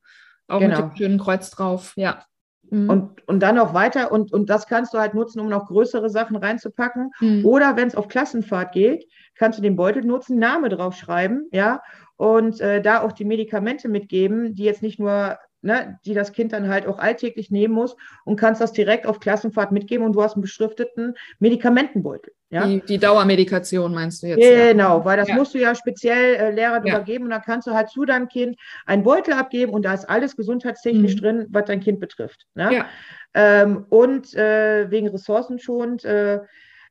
auch 0.48 0.60
genau. 0.60 0.82
mit 0.82 0.92
dem 0.92 0.96
schönen 0.98 1.20
Kreuz 1.20 1.52
drauf, 1.52 1.94
ja. 1.96 2.24
Mhm. 2.70 2.90
Und, 2.90 3.28
und 3.28 3.40
dann 3.40 3.56
noch 3.56 3.74
weiter 3.74 4.12
und, 4.12 4.34
und 4.34 4.50
das 4.50 4.68
kannst 4.68 4.94
du 4.94 4.98
halt 4.98 5.14
nutzen, 5.14 5.40
um 5.40 5.48
noch 5.48 5.68
größere 5.68 6.10
Sachen 6.10 6.36
reinzupacken. 6.36 7.12
Mhm. 7.20 7.46
Oder 7.46 7.78
wenn 7.78 7.88
es 7.88 7.96
auf 7.96 8.08
Klassenfahrt 8.08 8.74
geht, 8.74 9.06
kannst 9.36 9.58
du 9.58 9.64
den 9.64 9.76
Beutel 9.76 10.04
nutzen, 10.04 10.38
Name 10.38 10.70
draufschreiben, 10.70 11.48
ja, 11.52 11.82
und 12.18 12.60
äh, 12.60 12.82
da 12.82 13.02
auch 13.02 13.12
die 13.12 13.26
Medikamente 13.26 13.88
mitgeben, 13.90 14.56
die 14.56 14.64
jetzt 14.64 14.82
nicht 14.82 15.00
nur 15.00 15.38
ne, 15.62 16.00
die 16.06 16.14
das 16.14 16.34
Kind 16.34 16.54
dann 16.54 16.70
halt 16.70 16.88
auch 16.88 17.00
alltäglich 17.00 17.52
nehmen 17.52 17.74
muss 17.74 17.96
und 18.26 18.40
kannst 18.40 18.62
das 18.62 18.72
direkt 18.72 19.06
auf 19.06 19.20
Klassenfahrt 19.20 19.72
mitgeben 19.72 20.06
und 20.06 20.14
du 20.14 20.22
hast 20.22 20.34
einen 20.34 20.42
beschrifteten 20.42 21.16
Medikamentenbeutel. 21.40 22.34
Ja? 22.50 22.66
Die, 22.66 22.82
die 22.82 22.98
Dauermedikation 22.98 23.94
meinst 23.94 24.24
du 24.24 24.28
jetzt? 24.28 24.40
Genau, 24.40 25.04
weil 25.04 25.18
das 25.18 25.28
ja. 25.28 25.36
musst 25.36 25.54
du 25.54 25.60
ja 25.60 25.76
speziell 25.76 26.36
äh, 26.36 26.52
Lehrer 26.52 26.86
ja. 26.86 26.96
übergeben 26.96 27.26
und 27.26 27.32
dann 27.32 27.42
kannst 27.42 27.68
du 27.68 27.72
halt 27.72 27.90
zu 27.90 28.06
deinem 28.06 28.30
Kind 28.30 28.58
einen 28.86 29.04
Beutel 29.04 29.34
abgeben 29.34 29.74
und 29.74 29.84
da 29.84 29.94
ist 29.94 30.10
alles 30.10 30.36
gesundheitstechnisch 30.38 31.16
mhm. 31.16 31.20
drin, 31.20 31.48
was 31.50 31.66
dein 31.66 31.82
Kind 31.82 32.00
betrifft. 32.00 32.46
Ne? 32.56 32.74
Ja. 32.74 32.86
Ähm, 33.34 33.86
und 33.90 34.34
äh, 34.36 34.90
wegen 34.90 35.10
ressourcenschonend 35.10 36.06
äh, 36.06 36.40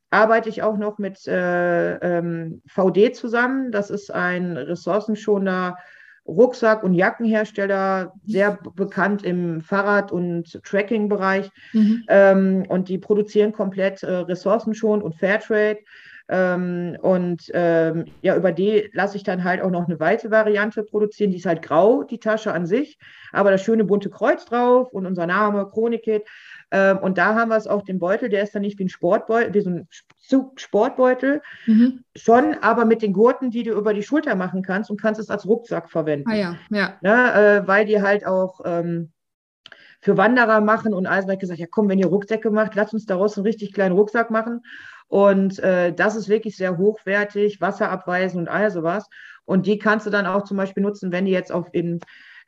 arbeite 0.09 0.49
ich 0.49 0.61
auch 0.61 0.77
noch 0.77 0.99
mit 0.99 1.27
äh, 1.27 1.95
ähm, 1.95 2.61
VD 2.67 3.13
zusammen. 3.13 3.71
Das 3.71 3.89
ist 3.89 4.13
ein 4.13 4.55
ressourcenschonender 4.55 5.77
Rucksack- 6.27 6.83
und 6.83 6.93
Jackenhersteller, 6.93 8.13
sehr 8.25 8.59
bekannt 8.75 9.23
im 9.23 9.61
Fahrrad- 9.61 10.11
und 10.11 10.61
Tracking-Bereich. 10.63 11.49
Mhm. 11.73 12.03
Ähm, 12.09 12.65
und 12.67 12.89
die 12.89 12.97
produzieren 12.97 13.53
komplett 13.53 14.03
äh, 14.03 14.11
ressourcenschonend 14.11 15.03
und 15.03 15.15
Fairtrade. 15.15 15.79
Ähm, 16.29 16.97
und 17.01 17.49
ähm, 17.53 18.05
ja, 18.21 18.35
über 18.35 18.51
die 18.51 18.89
lasse 18.91 19.15
ich 19.15 19.23
dann 19.23 19.45
halt 19.45 19.61
auch 19.61 19.69
noch 19.69 19.87
eine 19.87 19.97
weiße 19.97 20.29
Variante 20.29 20.83
produzieren. 20.83 21.31
Die 21.31 21.37
ist 21.37 21.45
halt 21.45 21.61
grau, 21.61 22.03
die 22.03 22.19
Tasche 22.19 22.53
an 22.53 22.65
sich, 22.65 22.99
aber 23.31 23.51
das 23.51 23.61
schöne 23.61 23.85
bunte 23.85 24.09
Kreuz 24.09 24.43
drauf 24.43 24.91
und 24.91 25.05
unser 25.05 25.25
Name, 25.25 25.69
Chronikit. 25.71 26.23
Ähm, 26.71 26.97
und 26.97 27.17
da 27.17 27.35
haben 27.35 27.49
wir 27.49 27.57
es 27.57 27.67
auch 27.67 27.83
den 27.83 27.99
Beutel, 27.99 28.29
der 28.29 28.43
ist 28.43 28.53
dann 28.53 28.61
nicht 28.61 28.77
wie 28.79 28.85
ein 28.85 28.89
Sportbeutel, 28.89 29.53
wie 29.53 29.61
so 29.61 29.69
ein 29.69 29.87
Sportbeutel, 30.55 31.41
mhm. 31.65 32.03
schon, 32.15 32.55
aber 32.61 32.85
mit 32.85 33.01
den 33.01 33.13
Gurten, 33.13 33.51
die 33.51 33.63
du 33.63 33.71
über 33.71 33.93
die 33.93 34.03
Schulter 34.03 34.35
machen 34.35 34.61
kannst 34.61 34.89
und 34.89 35.01
kannst 35.01 35.19
es 35.19 35.29
als 35.29 35.45
Rucksack 35.45 35.89
verwenden. 35.89 36.29
Ah 36.29 36.35
ja, 36.35 36.57
ja. 36.69 36.97
Ne, 37.01 37.33
äh, 37.63 37.67
weil 37.67 37.85
die 37.85 38.01
halt 38.01 38.25
auch 38.25 38.59
ähm, 38.65 39.11
für 40.01 40.17
Wanderer 40.17 40.61
machen 40.61 40.93
und 40.93 41.07
alles, 41.07 41.29
ich 41.29 41.39
gesagt, 41.39 41.59
ja 41.59 41.67
komm, 41.69 41.89
wenn 41.89 41.99
ihr 41.99 42.07
Rucksäcke 42.07 42.51
macht, 42.51 42.75
lasst 42.75 42.93
uns 42.93 43.05
daraus 43.05 43.37
einen 43.37 43.45
richtig 43.45 43.73
kleinen 43.73 43.95
Rucksack 43.95 44.29
machen. 44.29 44.61
Und 45.07 45.59
äh, 45.59 45.93
das 45.93 46.17
ist 46.17 46.27
wirklich 46.27 46.57
sehr 46.57 46.77
hochwertig, 46.77 47.61
wasserabweisend 47.61 48.41
und 48.41 48.53
all 48.53 48.69
sowas. 48.71 49.07
Und 49.45 49.65
die 49.65 49.77
kannst 49.77 50.05
du 50.05 50.09
dann 50.09 50.25
auch 50.25 50.43
zum 50.43 50.57
Beispiel 50.57 50.83
nutzen, 50.83 51.13
wenn 51.13 51.25
die 51.25 51.31
jetzt 51.31 51.51
auf 51.51 51.69
in 51.71 52.01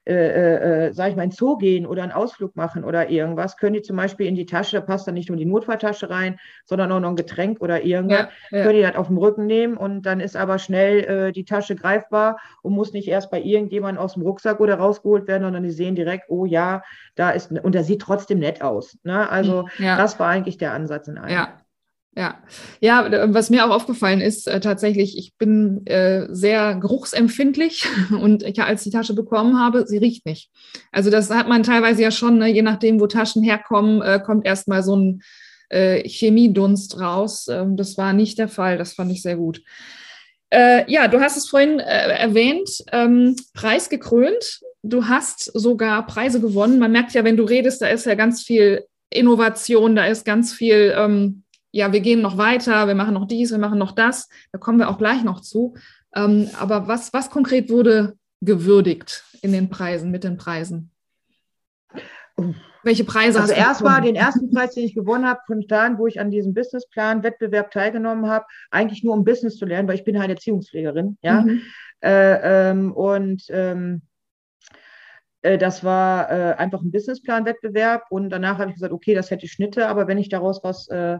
äh, 0.10 0.14
äh, 0.16 0.88
äh, 0.88 0.94
sag 0.94 1.12
ich 1.12 1.16
mal, 1.16 1.24
in 1.24 1.30
Zoo 1.30 1.56
gehen 1.58 1.86
oder 1.86 2.02
einen 2.02 2.12
Ausflug 2.12 2.56
machen 2.56 2.84
oder 2.84 3.12
irgendwas, 3.12 3.58
können 3.58 3.74
die 3.74 3.84
zum 3.84 3.96
Beispiel 3.96 4.26
in 4.26 4.34
die 4.34 4.48
Tasche, 4.48 4.78
da 4.78 4.82
passt 4.82 5.08
dann 5.08 5.14
nicht 5.14 5.30
nur 5.30 5.38
die 5.38 5.46
Notfalltasche 5.46 6.10
rein, 6.10 6.40
sondern 6.66 6.92
auch 6.92 7.00
noch 7.00 7.10
ein 7.10 7.16
Getränk 7.16 7.62
oder 7.62 7.84
irgendwas, 7.84 8.28
ja, 8.50 8.58
ja. 8.58 8.64
können 8.64 8.78
die 8.78 8.82
das 8.82 8.96
auf 8.96 9.06
dem 9.06 9.20
Rücken 9.20 9.46
nehmen 9.46 9.78
und 9.78 10.02
dann 10.08 10.20
ist 10.20 10.36
aber 10.36 10.58
schnell 10.58 11.04
äh, 11.04 11.32
die 11.32 11.46
Tasche 11.46 11.76
greifbar 11.76 12.40
und 12.64 12.74
muss 12.74 12.92
nicht 12.92 13.08
erst 13.08 13.30
bei 13.30 13.40
irgendjemandem 13.40 14.04
aus 14.04 14.14
dem 14.14 14.24
Rucksack 14.24 14.60
oder 14.60 14.80
rausgeholt 14.80 15.28
werden, 15.28 15.44
sondern 15.44 15.62
die 15.62 15.70
sehen 15.70 15.94
direkt, 15.94 16.26
oh 16.30 16.46
ja, 16.46 16.82
da 17.14 17.30
ist, 17.30 17.52
und 17.52 17.76
der 17.76 17.84
sieht 17.84 18.02
trotzdem 18.02 18.40
nett 18.40 18.64
aus. 18.64 18.98
Ne? 19.04 19.30
Also 19.30 19.68
ja. 19.78 19.96
das 19.96 20.20
war 20.20 20.28
eigentlich 20.28 20.58
der 20.58 20.74
Ansatz 20.74 21.08
in 21.08 21.20
allem. 21.20 21.34
Ja. 21.34 21.62
Ja, 22.16 22.40
ja, 22.82 23.34
was 23.34 23.50
mir 23.50 23.66
auch 23.66 23.74
aufgefallen 23.74 24.20
ist, 24.20 24.48
äh, 24.48 24.60
tatsächlich, 24.60 25.18
ich 25.18 25.36
bin 25.38 25.86
äh, 25.86 26.28
sehr 26.30 26.76
geruchsempfindlich 26.76 27.86
und 28.22 28.44
ich, 28.44 28.60
als 28.62 28.82
ich 28.82 28.92
die 28.92 28.98
Tasche 28.98 29.14
bekommen 29.14 29.60
habe, 29.60 29.86
sie 29.86 30.00
riecht 30.00 30.26
nicht. 30.26 30.50
Also 30.92 31.12
das 31.12 31.30
hat 31.30 31.48
man 31.48 31.64
teilweise 31.64 32.02
ja 32.02 32.12
schon, 32.12 32.40
ne, 32.40 32.48
je 32.48 32.64
nachdem, 32.64 33.00
wo 33.00 33.08
Taschen 33.08 33.44
herkommen, 33.44 34.02
äh, 34.02 34.20
kommt 34.20 34.46
erstmal 34.46 34.82
so 34.82 34.96
ein 34.96 35.22
äh, 35.70 36.08
Chemiedunst 36.08 37.00
raus. 37.00 37.48
Ähm, 37.48 37.78
das 37.78 37.98
war 37.98 38.12
nicht 38.12 38.40
der 38.40 38.50
Fall, 38.50 38.78
das 38.78 38.94
fand 38.94 39.12
ich 39.12 39.22
sehr 39.22 39.38
gut. 39.38 39.62
Äh, 40.50 40.92
ja, 40.92 41.08
du 41.08 41.22
hast 41.22 41.38
es 41.38 41.48
vorhin 41.48 41.80
äh, 41.80 42.10
erwähnt, 42.10 42.70
ähm, 42.92 43.36
preisgekrönt. 43.54 44.62
Du 44.82 45.06
hast 45.06 45.46
sogar 45.54 46.08
Preise 46.08 46.42
gewonnen. 46.42 46.80
Man 46.80 46.92
merkt 46.92 47.14
ja, 47.14 47.24
wenn 47.24 47.38
du 47.38 47.44
redest, 47.44 47.82
da 47.84 47.88
ist 47.88 48.08
ja 48.08 48.16
ganz 48.16 48.42
viel 48.42 48.86
Innovation, 49.12 49.96
da 49.96 50.06
ist 50.06 50.26
ganz 50.26 50.54
viel... 50.54 50.94
Ähm, 50.98 51.44
ja, 51.72 51.92
wir 51.94 52.00
gehen 52.00 52.22
noch 52.22 52.38
weiter, 52.38 52.88
wir 52.88 52.96
machen 52.96 53.14
noch 53.14 53.28
dies, 53.28 53.52
wir 53.52 53.60
machen 53.60 53.78
noch 53.78 53.92
das. 53.92 54.30
Da 54.52 54.58
kommen 54.58 54.80
wir 54.80 54.90
auch 54.90 54.98
gleich 54.98 55.24
noch 55.24 55.42
zu. 55.42 55.76
Ähm, 56.16 56.50
aber 56.60 56.88
was, 56.88 57.14
was 57.14 57.30
konkret 57.30 57.70
wurde 57.70 58.18
gewürdigt 58.42 59.24
in 59.42 59.52
den 59.52 59.70
Preisen, 59.70 60.12
mit 60.12 60.24
den 60.24 60.38
Preisen? 60.38 60.92
Welche 62.84 63.04
Preise 63.04 63.42
also 63.42 63.52
hast 63.54 63.60
du 63.60 63.62
erstmal 63.62 64.02
den 64.02 64.16
ersten 64.16 64.50
Preis, 64.52 64.74
den 64.74 64.86
ich 64.86 64.96
gewonnen 64.96 65.28
habe, 65.28 65.42
von 65.46 65.66
da 65.68 65.98
wo 65.98 66.08
ich 66.08 66.20
an 66.20 66.32
diesem 66.32 66.54
Businessplan-Wettbewerb 66.54 67.72
teilgenommen 67.72 68.28
habe, 68.28 68.46
eigentlich 68.72 69.04
nur 69.04 69.14
um 69.14 69.26
Business 69.26 69.58
zu 69.58 69.66
lernen, 69.66 69.88
weil 69.88 69.96
ich 69.96 70.06
bin 70.06 70.20
halt 70.20 70.30
Erziehungspflegerin, 70.30 71.18
ja. 71.22 71.42
Mhm. 71.42 71.62
Äh, 72.02 72.70
ähm, 72.70 72.94
und 72.94 73.44
ähm, 73.50 74.04
äh, 75.42 75.58
das 75.58 75.84
war 75.84 76.32
äh, 76.32 76.54
einfach 76.54 76.82
ein 76.82 76.92
Businessplan-Wettbewerb 76.92 78.06
und 78.10 78.30
danach 78.30 78.58
habe 78.58 78.70
ich 78.70 78.76
gesagt, 78.76 78.94
okay, 78.94 79.14
das 79.14 79.30
hätte 79.32 79.48
Schnitte, 79.50 79.88
aber 79.88 80.08
wenn 80.08 80.18
ich 80.18 80.30
daraus 80.30 80.64
was 80.64 80.88
äh, 80.88 81.20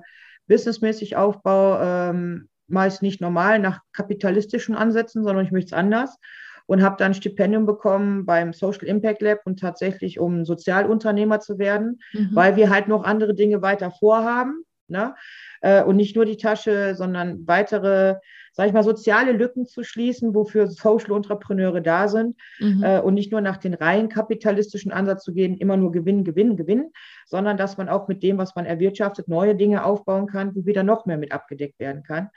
businessmäßig 0.50 1.16
aufbaue, 1.16 1.80
ähm, 1.82 2.50
es 2.68 3.02
nicht 3.02 3.22
normal 3.22 3.60
nach 3.60 3.80
kapitalistischen 3.94 4.76
Ansätzen, 4.76 5.24
sondern 5.24 5.46
ich 5.46 5.52
möchte 5.52 5.68
es 5.68 5.74
anders 5.74 6.18
und 6.66 6.84
habe 6.84 6.98
dann 6.98 7.12
ein 7.12 7.16
Stipendium 7.16 7.66
bekommen 7.66 8.26
beim 8.26 8.54
Social 8.54 8.88
Impact 8.88 9.22
Lab 9.24 9.40
und 9.46 9.60
tatsächlich, 9.60 10.20
um 10.20 10.46
Sozialunternehmer 10.46 11.40
zu 11.40 11.58
werden, 11.58 12.00
mhm. 12.14 12.30
weil 12.34 12.58
wir 12.58 12.70
halt 12.70 12.88
noch 12.88 13.06
andere 13.06 13.34
Dinge 13.34 13.64
weiter 13.64 13.90
vorhaben. 13.90 14.64
Ne? 14.88 15.16
Äh, 15.62 15.84
und 15.84 15.96
nicht 15.96 16.16
nur 16.16 16.26
die 16.26 16.38
Tasche, 16.38 16.94
sondern 16.96 17.48
weitere, 17.48 18.18
sage 18.60 18.68
ich 18.68 18.74
mal, 18.74 18.84
soziale 18.84 19.32
Lücken 19.32 19.68
zu 19.68 19.86
schließen, 19.86 20.36
wofür 20.36 20.68
Social 20.68 21.16
Entrepreneure 21.16 21.80
da 21.80 22.10
sind 22.10 22.36
mhm. 22.60 22.84
äh, 22.84 23.00
und 23.00 23.14
nicht 23.14 23.32
nur 23.32 23.40
nach 23.40 23.56
den 23.56 23.74
rein 23.74 24.10
kapitalistischen 24.10 24.92
Ansatz 24.92 25.24
zu 25.24 25.34
gehen, 25.34 25.56
immer 25.56 25.78
nur 25.78 25.94
Gewinn, 25.94 26.26
Gewinn, 26.26 26.58
Gewinn, 26.58 26.92
sondern 27.26 27.56
dass 27.56 27.78
man 27.78 27.88
auch 27.88 28.10
mit 28.10 28.22
dem, 28.22 28.38
was 28.38 28.56
man 28.56 28.66
erwirtschaftet, 28.66 29.30
neue 29.30 29.56
Dinge 29.56 29.86
aufbauen 29.86 30.28
kann, 30.28 30.54
wo 30.58 30.66
wieder 30.66 30.84
noch 30.84 31.06
mehr 31.06 31.18
mit 31.18 31.32
abgedeckt 31.32 31.80
werden 31.80 32.04
kann. 32.04 32.32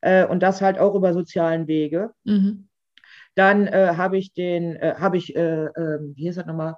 Äh, 0.00 0.24
und 0.24 0.44
das 0.44 0.62
halt 0.62 0.78
auch 0.78 0.94
über 0.94 1.12
sozialen 1.12 1.66
Wege. 1.66 2.12
Mhm. 2.22 2.68
Dann 3.34 3.66
äh, 3.66 3.94
habe 3.96 4.16
ich 4.16 4.32
den, 4.32 4.76
äh, 4.76 4.94
habe 5.00 5.16
ich, 5.16 5.34
äh, 5.34 5.64
ähm, 5.64 6.12
wie 6.14 6.28
ist 6.28 6.38
das 6.38 6.46
nochmal, 6.46 6.76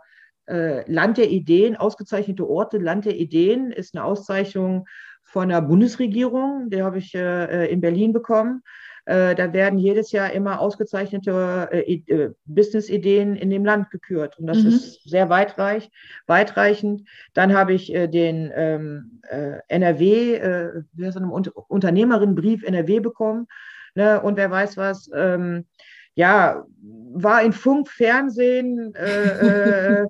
äh, 0.49 0.91
Land 0.91 1.19
der 1.19 1.29
Ideen, 1.29 1.77
ausgezeichnete 1.77 2.49
Orte, 2.49 2.79
Land 2.79 3.05
der 3.05 3.17
Ideen 3.17 3.73
ist 3.73 3.95
eine 3.95 4.05
Auszeichnung 4.05 4.87
von 5.27 5.49
der 5.49 5.61
Bundesregierung, 5.61 6.71
die 6.71 6.83
habe 6.83 6.99
ich 6.99 7.15
äh, 7.15 7.67
in 7.67 7.81
Berlin 7.81 8.13
bekommen. 8.13 8.63
Äh, 9.05 9.35
da 9.35 9.53
werden 9.53 9.79
jedes 9.79 10.13
Jahr 10.13 10.33
immer 10.33 10.61
ausgezeichnete 10.61 11.69
äh, 11.73 12.31
Business-Ideen 12.47 13.37
in 13.37 13.51
dem 13.51 13.65
Land 13.65 13.91
gekürt. 13.91 14.39
Und 14.39 14.47
das 14.47 14.63
mhm. 14.63 14.69
ist 14.69 15.09
sehr 15.09 15.29
weitreich, 15.29 15.91
weitreichend. 16.27 17.03
Dann 17.35 17.55
habe 17.55 17.75
ich 17.75 17.95
äh, 17.95 18.07
den 18.07 18.53
ähm, 18.55 19.21
äh, 19.29 19.59
NRW, 19.69 20.35
äh, 20.35 20.83
wie 20.93 21.07
heißt 21.07 21.17
das, 21.17 21.53
Unternehmerinnenbrief 21.69 22.65
NRW 22.65 23.01
bekommen. 23.01 23.47
Ne? 23.95 24.21
Und 24.21 24.37
wer 24.37 24.51
weiß 24.51 24.77
was, 24.77 25.11
ähm, 25.15 25.67
ja, 26.15 26.65
war 27.13 27.43
in 27.43 27.53
Funk, 27.53 27.89
Fernsehen, 27.89 28.95
äh, 28.95 30.03
äh, 30.03 30.07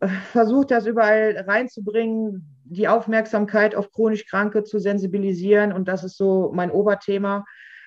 versucht 0.32 0.70
das 0.70 0.86
überall 0.86 1.44
reinzubringen, 1.46 2.59
die 2.70 2.88
Aufmerksamkeit 2.88 3.74
auf 3.74 3.90
chronisch 3.90 4.26
Kranke 4.26 4.64
zu 4.64 4.78
sensibilisieren 4.78 5.72
und 5.72 5.88
das 5.88 6.04
ist 6.04 6.16
so 6.16 6.50
mein 6.54 6.70
Oberthema. 6.70 7.44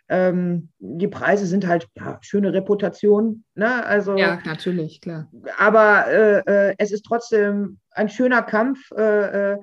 Ähm, 0.09 0.69
die 0.79 1.07
Preise 1.07 1.45
sind 1.45 1.65
halt 1.65 1.87
ja, 1.95 2.19
schöne 2.21 2.51
Reputation. 2.51 3.45
Ne? 3.55 3.85
Also, 3.85 4.17
ja, 4.17 4.39
natürlich, 4.45 4.99
klar. 4.99 5.29
Aber 5.57 6.07
äh, 6.07 6.39
äh, 6.45 6.75
es 6.77 6.91
ist 6.91 7.03
trotzdem 7.03 7.79
ein 7.91 8.09
schöner 8.09 8.41
Kampf, 8.41 8.91
äh, 8.91 9.53
äh 9.53 9.57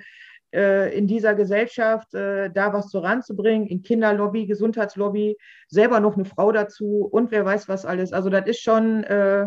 äh, 0.52 0.96
in 0.98 1.06
dieser 1.06 1.36
Gesellschaft 1.36 2.12
äh, 2.12 2.50
da 2.50 2.72
was 2.72 2.90
voranzubringen, 2.90 3.68
in 3.68 3.82
Kinderlobby, 3.82 4.46
Gesundheitslobby, 4.46 5.36
selber 5.68 6.00
noch 6.00 6.16
eine 6.16 6.24
Frau 6.24 6.50
dazu 6.50 7.08
und 7.08 7.30
wer 7.30 7.44
weiß 7.44 7.68
was 7.68 7.84
alles. 7.84 8.12
Also 8.12 8.30
das 8.30 8.46
ist 8.46 8.60
schon 8.60 9.04
äh, 9.04 9.46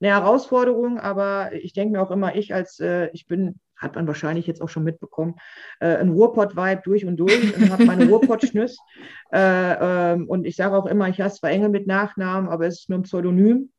eine 0.00 0.10
Herausforderung, 0.10 0.98
aber 0.98 1.52
ich 1.52 1.74
denke 1.74 1.92
mir 1.92 2.02
auch 2.02 2.10
immer, 2.10 2.34
ich 2.34 2.52
als, 2.52 2.80
ich 3.12 3.28
bin, 3.28 3.60
hat 3.82 3.96
man 3.96 4.06
wahrscheinlich 4.06 4.46
jetzt 4.46 4.62
auch 4.62 4.68
schon 4.68 4.84
mitbekommen, 4.84 5.34
ein 5.80 6.08
Ruhrpott-Vibe 6.08 6.82
durch 6.84 7.04
und 7.04 7.16
durch 7.16 7.56
und 7.56 7.70
habe 7.70 7.84
meine 7.84 8.08
Ruhrpott-Schnüss. 8.08 8.78
Ähm, 9.34 10.28
und 10.28 10.46
ich 10.46 10.56
sage 10.56 10.76
auch 10.76 10.84
immer, 10.84 11.08
ich 11.08 11.18
heiße 11.18 11.40
zwar 11.40 11.50
Engel 11.50 11.70
mit 11.70 11.86
Nachnamen, 11.86 12.50
aber 12.50 12.66
es 12.66 12.80
ist 12.80 12.90
nur 12.90 12.98
ein 12.98 13.04
Pseudonym. 13.04 13.70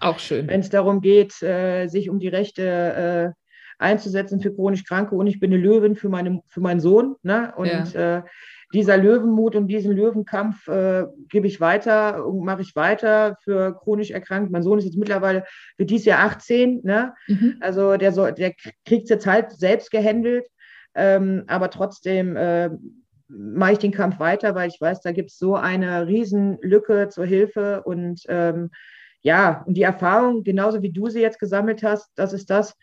Auch 0.00 0.18
schön. 0.18 0.48
Wenn 0.48 0.58
es 0.58 0.70
darum 0.70 1.00
geht, 1.00 1.34
sich 1.34 2.10
um 2.10 2.18
die 2.18 2.26
Rechte 2.26 3.32
einzusetzen 3.78 4.40
für 4.40 4.52
chronisch 4.52 4.84
Kranke 4.84 5.14
und 5.14 5.28
ich 5.28 5.38
bin 5.38 5.52
eine 5.52 5.62
Löwin 5.62 5.94
für, 5.94 6.08
meine, 6.08 6.40
für 6.48 6.60
meinen 6.60 6.80
Sohn. 6.80 7.14
Ne? 7.22 7.52
Und 7.56 7.92
ja. 7.94 8.24
Dieser 8.72 8.96
Löwenmut 8.96 9.54
und 9.56 9.68
diesen 9.68 9.92
Löwenkampf 9.92 10.66
äh, 10.68 11.04
gebe 11.28 11.46
ich 11.46 11.60
weiter 11.60 12.26
und 12.26 12.44
mache 12.44 12.62
ich 12.62 12.74
weiter 12.74 13.36
für 13.42 13.74
chronisch 13.74 14.10
erkrankt. 14.10 14.50
Mein 14.50 14.62
Sohn 14.62 14.78
ist 14.78 14.84
jetzt 14.84 14.98
mittlerweile 14.98 15.44
für 15.76 15.84
dieses 15.84 16.06
Jahr 16.06 16.20
18. 16.20 16.80
Ne? 16.82 17.14
Mhm. 17.28 17.56
Also 17.60 17.96
der, 17.96 18.12
soll, 18.12 18.32
der 18.32 18.52
kriegt 18.84 19.04
es 19.04 19.10
jetzt 19.10 19.26
halt 19.26 19.52
selbst 19.52 19.90
gehandelt. 19.90 20.46
Ähm, 20.94 21.44
aber 21.46 21.70
trotzdem 21.70 22.36
äh, 22.36 22.70
mache 23.28 23.72
ich 23.72 23.78
den 23.78 23.92
Kampf 23.92 24.18
weiter, 24.20 24.54
weil 24.54 24.68
ich 24.68 24.80
weiß, 24.80 25.00
da 25.00 25.12
gibt 25.12 25.30
es 25.30 25.38
so 25.38 25.54
eine 25.54 26.06
Riesenlücke 26.06 27.08
zur 27.08 27.24
Hilfe 27.24 27.82
und 27.82 28.22
ähm, 28.28 28.70
ja, 29.22 29.62
und 29.66 29.74
die 29.74 29.82
Erfahrung, 29.82 30.42
genauso 30.42 30.82
wie 30.82 30.92
du 30.92 31.08
sie 31.08 31.20
jetzt 31.20 31.38
gesammelt 31.38 31.82
hast, 31.82 32.10
das 32.16 32.32
ist 32.32 32.50
das, 32.50 32.76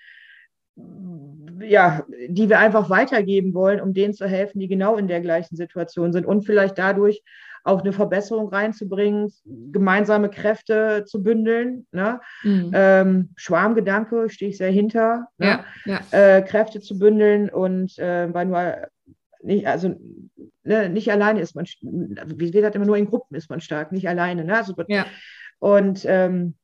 ja, 1.62 2.04
die 2.28 2.50
wir 2.50 2.60
einfach 2.60 2.90
weitergeben 2.90 3.54
wollen, 3.54 3.82
um 3.82 3.94
denen 3.94 4.14
zu 4.14 4.28
helfen, 4.28 4.60
die 4.60 4.68
genau 4.68 4.96
in 4.96 5.08
der 5.08 5.22
gleichen 5.22 5.56
Situation 5.56 6.14
sind 6.14 6.26
und 6.26 6.46
vielleicht 6.46 6.78
dadurch 6.78 7.24
auch 7.64 7.82
eine 7.82 7.92
Verbesserung 7.92 8.50
reinzubringen, 8.50 9.32
gemeinsame 9.72 10.30
Kräfte 10.30 11.04
zu 11.06 11.22
bündeln. 11.22 11.86
Ne? 11.92 12.22
Mhm. 12.44 12.72
Ähm, 12.74 13.30
Schwarmgedanke 13.36 14.30
stehe 14.30 14.50
ich 14.50 14.58
sehr 14.58 14.72
hinter. 14.72 15.28
Ne? 15.38 15.64
Ja. 15.86 16.00
Äh, 16.12 16.42
Kräfte 16.42 16.80
zu 16.80 16.98
bündeln 16.98 17.50
und 17.50 18.00
äh, 18.00 18.34
weil 18.34 18.46
nur 18.46 18.88
nicht, 19.42 19.68
also 19.68 19.96
ne, 20.64 20.90
nicht 20.90 21.12
alleine 21.12 21.42
ist 21.42 21.56
man, 21.56 21.66
wie 21.82 22.52
gesagt, 22.52 22.76
immer 22.76 22.86
nur 22.86 22.98
in 22.98 23.08
Gruppen 23.08 23.36
ist 23.36 23.50
man 23.50 23.62
stark, 23.62 23.92
nicht 23.92 24.08
alleine. 24.08 24.44
Ne? 24.46 24.58
Also, 24.58 24.74
ja. 24.88 25.06
Und 25.60 26.06
ähm, 26.08 26.56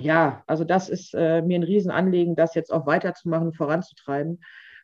ja, 0.00 0.42
also 0.46 0.64
das 0.64 0.88
ist 0.88 1.14
äh, 1.14 1.42
mir 1.42 1.58
ein 1.58 1.62
Riesenanliegen, 1.62 2.36
das 2.36 2.54
jetzt 2.54 2.72
auch 2.72 2.86
weiterzumachen, 2.86 3.52
voranzutreiben, 3.52 4.40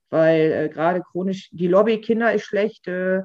weil 0.09 0.53
äh, 0.53 0.68
gerade 0.68 1.03
chronisch, 1.03 1.49
die 1.53 1.68
Lobby 1.68 2.01
Kinder 2.01 2.33
ist 2.33 2.44
schlecht, 2.44 2.87
äh, 2.87 3.23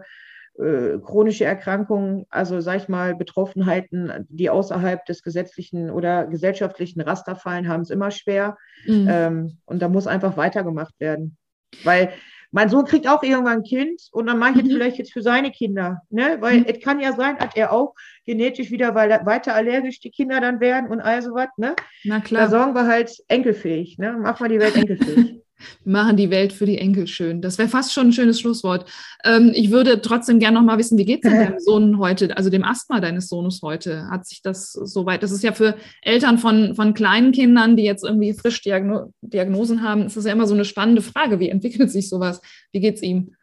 äh, 0.57 0.99
chronische 1.03 1.43
Erkrankungen, 1.43 2.25
also 2.29 2.61
sag 2.61 2.77
ich 2.77 2.87
mal, 2.87 3.15
Betroffenheiten, 3.15 4.25
die 4.29 4.49
außerhalb 4.49 5.05
des 5.05 5.21
gesetzlichen 5.21 5.89
oder 5.89 6.27
gesellschaftlichen 6.27 7.01
Raster 7.01 7.35
fallen, 7.35 7.67
haben 7.67 7.81
es 7.81 7.89
immer 7.89 8.09
schwer. 8.09 8.57
Mhm. 8.85 9.07
Ähm, 9.09 9.57
und 9.65 9.81
da 9.81 9.89
muss 9.89 10.07
einfach 10.07 10.37
weitergemacht 10.37 10.97
werden. 10.99 11.37
Weil 11.83 12.13
mein 12.55 12.69
Sohn 12.69 12.85
kriegt 12.85 13.05
auch 13.05 13.21
irgendwann 13.21 13.57
ein 13.57 13.63
Kind 13.63 14.01
und 14.13 14.27
dann 14.27 14.39
mache 14.39 14.51
ich 14.51 14.57
jetzt 14.59 14.67
mhm. 14.67 14.71
vielleicht 14.71 14.97
jetzt 14.97 15.11
für 15.11 15.21
seine 15.21 15.51
Kinder. 15.51 16.03
Ne? 16.09 16.37
Weil 16.39 16.59
mhm. 16.59 16.65
es 16.69 16.79
kann 16.79 17.01
ja 17.01 17.11
sein, 17.11 17.37
dass 17.37 17.53
er 17.53 17.73
auch 17.73 17.95
genetisch 18.25 18.71
wieder 18.71 18.95
weiter 18.95 19.53
allergisch 19.53 19.99
die 19.99 20.09
Kinder 20.09 20.39
dann 20.39 20.61
werden 20.61 20.89
und 20.89 21.01
all 21.01 21.21
sowas. 21.21 21.49
Ne? 21.57 21.75
Na 22.05 22.21
klar. 22.21 22.43
Da 22.43 22.49
sorgen 22.49 22.73
wir 22.73 22.87
halt 22.87 23.11
enkelfähig. 23.27 23.97
Ne? 23.97 24.13
Machen 24.13 24.45
wir 24.45 24.47
die 24.47 24.61
Welt 24.61 24.77
enkelfähig. 24.77 25.41
Wir 25.83 25.91
machen 25.91 26.17
die 26.17 26.29
Welt 26.29 26.53
für 26.53 26.65
die 26.65 26.77
Enkel 26.77 27.07
schön. 27.07 27.41
Das 27.41 27.57
wäre 27.57 27.69
fast 27.69 27.93
schon 27.93 28.07
ein 28.07 28.13
schönes 28.13 28.39
Schlusswort. 28.39 28.89
Ähm, 29.23 29.51
ich 29.53 29.71
würde 29.71 30.01
trotzdem 30.01 30.39
gerne 30.39 30.57
noch 30.57 30.65
mal 30.65 30.77
wissen, 30.77 30.97
wie 30.97 31.05
geht 31.05 31.23
es 31.23 31.31
deinem 31.31 31.59
Sohn 31.59 31.97
heute, 31.99 32.35
also 32.35 32.49
dem 32.49 32.63
Asthma 32.63 32.99
deines 32.99 33.29
Sohnes 33.29 33.61
heute? 33.61 34.07
Hat 34.09 34.25
sich 34.25 34.41
das 34.41 34.71
soweit? 34.71 35.23
Das 35.23 35.31
ist 35.31 35.43
ja 35.43 35.53
für 35.53 35.75
Eltern 36.01 36.37
von, 36.37 36.75
von 36.75 36.93
kleinen 36.93 37.31
Kindern, 37.31 37.77
die 37.77 37.83
jetzt 37.83 38.03
irgendwie 38.03 38.33
frisch 38.33 38.61
Diagno 38.61 39.13
Diagnosen 39.21 39.81
haben, 39.81 40.03
ist 40.03 40.17
das 40.17 40.25
ja 40.25 40.33
immer 40.33 40.47
so 40.47 40.53
eine 40.53 40.65
spannende 40.65 41.01
Frage. 41.01 41.39
Wie 41.39 41.49
entwickelt 41.49 41.91
sich 41.91 42.09
sowas? 42.09 42.41
Wie 42.71 42.79
geht 42.79 42.95
es 42.95 43.01
ihm? 43.01 43.35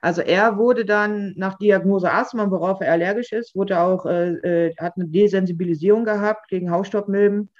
Also 0.00 0.20
er 0.20 0.58
wurde 0.58 0.84
dann 0.84 1.32
nach 1.36 1.56
Diagnose 1.58 2.12
Asthma, 2.12 2.50
worauf 2.50 2.80
er 2.80 2.92
allergisch 2.92 3.32
ist, 3.32 3.54
wurde 3.56 3.80
auch, 3.80 4.06
äh, 4.06 4.68
äh 4.68 4.74
hat 4.76 4.94
eine 4.96 5.06
Desensibilisierung 5.06 6.04
gehabt 6.04 6.48
gegen 6.48 6.70
Hausstaubmilben 6.70 7.50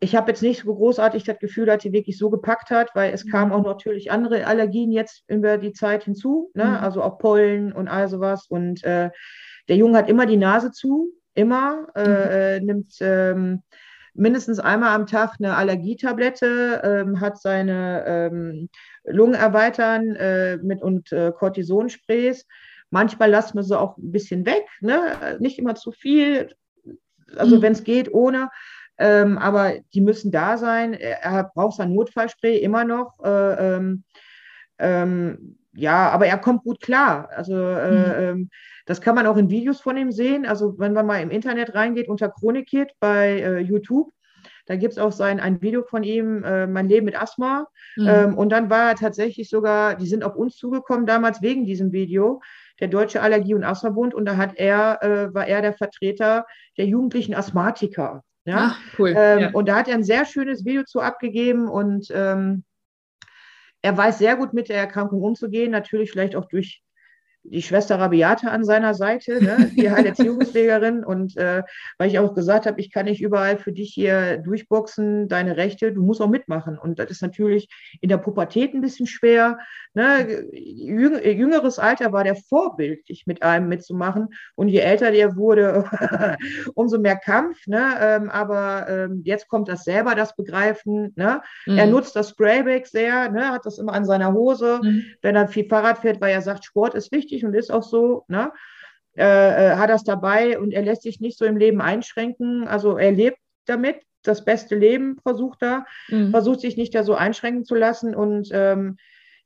ich 0.00 0.16
habe 0.16 0.30
jetzt 0.30 0.42
nicht 0.42 0.64
so 0.64 0.74
großartig 0.74 1.24
das 1.24 1.38
Gefühl, 1.38 1.66
dass 1.66 1.82
sie 1.82 1.92
wirklich 1.92 2.18
so 2.18 2.30
gepackt 2.30 2.70
hat, 2.70 2.90
weil 2.94 3.12
es 3.12 3.30
kamen 3.30 3.50
mhm. 3.50 3.56
auch 3.56 3.64
natürlich 3.64 4.10
andere 4.10 4.46
Allergien 4.46 4.90
jetzt 4.90 5.24
über 5.28 5.58
die 5.58 5.72
Zeit 5.72 6.04
hinzu, 6.04 6.50
ne? 6.54 6.64
Mhm. 6.64 6.74
also 6.74 7.02
auch 7.02 7.18
Pollen 7.18 7.72
und 7.72 7.88
all 7.88 8.08
sowas. 8.08 8.46
Und 8.48 8.82
äh, 8.84 9.10
der 9.68 9.76
Junge 9.76 9.98
hat 9.98 10.08
immer 10.08 10.26
die 10.26 10.36
Nase 10.36 10.72
zu, 10.72 11.12
immer, 11.34 11.86
äh, 11.94 12.08
mhm. 12.08 12.30
äh, 12.30 12.60
nimmt 12.60 12.94
ähm, 13.00 13.62
mindestens 14.14 14.60
einmal 14.60 14.94
am 14.94 15.06
Tag 15.06 15.36
eine 15.38 15.56
Allergietablette, 15.56 16.82
ähm, 16.84 17.20
hat 17.20 17.40
seine 17.40 18.04
ähm, 18.06 18.68
Lungen 19.04 19.34
erweitern 19.34 20.14
äh, 20.16 20.56
mit 20.58 20.82
und 20.82 21.12
äh, 21.12 21.32
Cortisonsprays. 21.32 22.46
Manchmal 22.90 23.30
lassen 23.30 23.56
wir 23.56 23.64
sie 23.64 23.78
auch 23.78 23.96
ein 23.96 24.12
bisschen 24.12 24.46
weg, 24.46 24.66
ne? 24.80 25.36
nicht 25.40 25.58
immer 25.58 25.74
zu 25.74 25.90
viel, 25.90 26.54
also 27.36 27.56
mhm. 27.56 27.62
wenn 27.62 27.72
es 27.72 27.82
geht, 27.82 28.12
ohne. 28.12 28.50
Ähm, 28.98 29.38
aber 29.38 29.74
die 29.92 30.00
müssen 30.00 30.30
da 30.30 30.56
sein. 30.56 30.94
Er, 30.94 31.22
er 31.22 31.50
braucht 31.54 31.76
sein 31.76 31.92
Notfallspray 31.92 32.58
immer 32.58 32.84
noch. 32.84 33.18
Äh, 33.24 33.76
ähm, 33.76 34.04
ähm, 34.78 35.58
ja, 35.72 36.10
aber 36.10 36.26
er 36.26 36.38
kommt 36.38 36.62
gut 36.62 36.80
klar. 36.80 37.28
Also 37.34 37.56
äh, 37.56 38.34
mhm. 38.34 38.50
das 38.86 39.00
kann 39.00 39.14
man 39.14 39.26
auch 39.26 39.36
in 39.36 39.50
Videos 39.50 39.80
von 39.80 39.96
ihm 39.96 40.12
sehen. 40.12 40.46
Also 40.46 40.78
wenn 40.78 40.92
man 40.92 41.06
mal 41.06 41.20
im 41.20 41.30
Internet 41.30 41.74
reingeht 41.74 42.08
unter 42.08 42.28
Chronikit 42.28 42.92
bei 43.00 43.40
äh, 43.40 43.58
YouTube, 43.58 44.12
da 44.66 44.76
gibt 44.76 44.92
es 44.92 44.98
auch 44.98 45.12
sein, 45.12 45.40
ein 45.40 45.60
Video 45.60 45.82
von 45.82 46.02
ihm, 46.02 46.42
äh, 46.42 46.66
Mein 46.66 46.88
Leben 46.88 47.04
mit 47.04 47.20
Asthma. 47.20 47.66
Mhm. 47.96 48.08
Ähm, 48.08 48.38
und 48.38 48.50
dann 48.50 48.70
war 48.70 48.90
er 48.90 48.94
tatsächlich 48.94 49.50
sogar, 49.50 49.96
die 49.96 50.06
sind 50.06 50.24
auf 50.24 50.36
uns 50.36 50.56
zugekommen 50.56 51.06
damals 51.06 51.42
wegen 51.42 51.64
diesem 51.64 51.92
Video, 51.92 52.40
der 52.80 52.88
Deutsche 52.88 53.20
Allergie- 53.20 53.54
und 53.54 53.64
Asthmabund. 53.64 54.14
Und 54.14 54.24
da 54.24 54.36
hat 54.36 54.56
er, 54.56 55.02
äh, 55.02 55.34
war 55.34 55.46
er 55.46 55.60
der 55.60 55.74
Vertreter 55.74 56.46
der 56.78 56.86
jugendlichen 56.86 57.34
Asthmatiker. 57.34 58.22
Ja? 58.44 58.76
Ach, 58.76 58.80
cool. 58.98 59.14
Ähm, 59.16 59.38
ja. 59.38 59.50
Und 59.52 59.68
da 59.68 59.76
hat 59.76 59.88
er 59.88 59.94
ein 59.94 60.04
sehr 60.04 60.24
schönes 60.24 60.64
Video 60.64 60.84
zu 60.84 61.00
abgegeben 61.00 61.68
und 61.68 62.08
ähm, 62.10 62.64
er 63.82 63.96
weiß 63.96 64.18
sehr 64.18 64.36
gut 64.36 64.54
mit 64.54 64.68
der 64.68 64.78
Erkrankung 64.78 65.22
umzugehen, 65.22 65.70
natürlich 65.70 66.10
vielleicht 66.10 66.36
auch 66.36 66.46
durch 66.46 66.82
die 67.44 67.62
Schwester 67.62 67.98
Rabiate 67.98 68.50
an 68.50 68.64
seiner 68.64 68.94
Seite, 68.94 69.42
ne? 69.42 69.70
die 69.76 69.90
Heilerziehungspflegerin. 69.90 71.04
Und 71.04 71.36
äh, 71.36 71.62
weil 71.98 72.08
ich 72.08 72.18
auch 72.18 72.34
gesagt 72.34 72.66
habe, 72.66 72.80
ich 72.80 72.90
kann 72.90 73.04
nicht 73.04 73.22
überall 73.22 73.58
für 73.58 73.72
dich 73.72 73.92
hier 73.92 74.38
durchboxen, 74.38 75.28
deine 75.28 75.56
Rechte, 75.56 75.92
du 75.92 76.02
musst 76.02 76.22
auch 76.22 76.28
mitmachen. 76.28 76.78
Und 76.78 76.98
das 76.98 77.10
ist 77.10 77.22
natürlich 77.22 77.68
in 78.00 78.08
der 78.08 78.16
Pubertät 78.16 78.74
ein 78.74 78.80
bisschen 78.80 79.06
schwer. 79.06 79.58
Ne? 79.92 80.48
Jüng 80.52 81.22
jüngeres 81.22 81.78
Alter 81.78 82.12
war 82.12 82.24
der 82.24 82.34
vorbildlich, 82.34 83.26
mit 83.26 83.42
einem 83.42 83.68
mitzumachen. 83.68 84.28
Und 84.54 84.68
je 84.68 84.78
älter 84.78 85.10
der 85.10 85.36
wurde, 85.36 85.84
umso 86.74 86.98
mehr 86.98 87.16
Kampf. 87.16 87.66
Ne? 87.66 87.94
Ähm, 88.00 88.30
aber 88.30 88.88
ähm, 88.88 89.22
jetzt 89.24 89.48
kommt 89.48 89.68
das 89.68 89.84
selber, 89.84 90.14
das 90.14 90.34
Begreifen. 90.34 91.12
Ne? 91.16 91.42
Mhm. 91.66 91.78
Er 91.78 91.86
nutzt 91.86 92.16
das 92.16 92.30
Spraybag 92.30 92.86
sehr, 92.86 93.30
ne? 93.30 93.50
hat 93.50 93.66
das 93.66 93.78
immer 93.78 93.92
an 93.92 94.06
seiner 94.06 94.32
Hose, 94.32 94.80
mhm. 94.82 95.04
wenn 95.20 95.36
er 95.36 95.46
viel 95.46 95.68
Fahrrad 95.68 95.98
fährt, 95.98 96.20
weil 96.22 96.32
er 96.32 96.42
sagt, 96.42 96.64
Sport 96.64 96.94
ist 96.94 97.12
wichtig 97.12 97.33
wichtig 97.34 97.44
und 97.44 97.54
ist 97.54 97.72
auch 97.72 97.82
so, 97.82 98.24
ne? 98.28 98.52
Äh, 99.16 99.22
äh, 99.72 99.76
hat 99.76 99.90
das 99.90 100.02
dabei 100.02 100.58
und 100.58 100.72
er 100.72 100.82
lässt 100.82 101.02
sich 101.02 101.20
nicht 101.20 101.38
so 101.38 101.44
im 101.44 101.56
Leben 101.56 101.80
einschränken. 101.80 102.66
Also 102.66 102.96
er 102.98 103.12
lebt 103.12 103.38
damit, 103.64 103.96
das 104.24 104.44
beste 104.44 104.74
Leben 104.74 105.18
versucht 105.22 105.62
er, 105.62 105.86
mhm. 106.08 106.30
versucht 106.30 106.60
sich 106.60 106.76
nicht 106.76 106.94
da 106.94 107.04
so 107.04 107.14
einschränken 107.14 107.64
zu 107.64 107.76
lassen 107.76 108.14
und 108.14 108.48
ähm, 108.52 108.96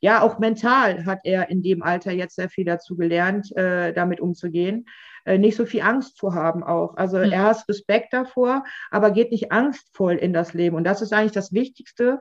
ja, 0.00 0.22
auch 0.22 0.38
mental 0.38 1.04
hat 1.04 1.18
er 1.24 1.50
in 1.50 1.62
dem 1.62 1.82
Alter 1.82 2.12
jetzt 2.12 2.36
sehr 2.36 2.48
viel 2.48 2.64
dazu 2.64 2.96
gelernt, 2.96 3.54
äh, 3.56 3.92
damit 3.92 4.20
umzugehen. 4.20 4.86
Äh, 5.24 5.38
nicht 5.38 5.56
so 5.56 5.66
viel 5.66 5.82
Angst 5.82 6.16
zu 6.16 6.34
haben 6.34 6.62
auch. 6.62 6.96
Also 6.96 7.18
mhm. 7.18 7.32
er 7.32 7.42
hat 7.42 7.68
Respekt 7.68 8.12
davor, 8.12 8.64
aber 8.90 9.10
geht 9.10 9.32
nicht 9.32 9.50
angstvoll 9.50 10.14
in 10.14 10.32
das 10.32 10.54
Leben. 10.54 10.76
Und 10.76 10.84
das 10.84 11.02
ist 11.02 11.12
eigentlich 11.12 11.32
das 11.32 11.52
Wichtigste, 11.52 12.20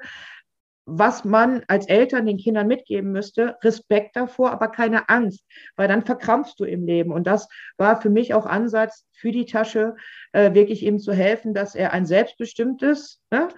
was 0.88 1.26
man 1.26 1.64
als 1.68 1.86
Eltern 1.88 2.26
den 2.26 2.38
Kindern 2.38 2.66
mitgeben 2.66 3.12
müsste, 3.12 3.58
Respekt 3.62 4.16
davor, 4.16 4.52
aber 4.52 4.70
keine 4.70 5.10
Angst, 5.10 5.46
weil 5.76 5.90
dann 5.90 6.06
verkrampfst 6.06 6.58
du 6.58 6.64
im 6.64 6.86
Leben. 6.86 7.12
Und 7.12 7.28
das 7.28 7.50
war 7.78 8.02
für 8.02 8.10
mich 8.10 8.34
auch 8.34 8.46
Ansatz 8.46 9.06
für 9.12 9.32
die 9.32 9.46
Tasche, 9.46 9.96
äh, 10.32 10.54
wirklich 10.54 10.84
ihm 10.84 11.00
zu 11.00 11.12
helfen, 11.12 11.54
dass 11.54 11.76
er 11.76 11.92
ein 11.92 12.06
selbstbestimmtes, 12.06 13.22
ne, 13.32 13.50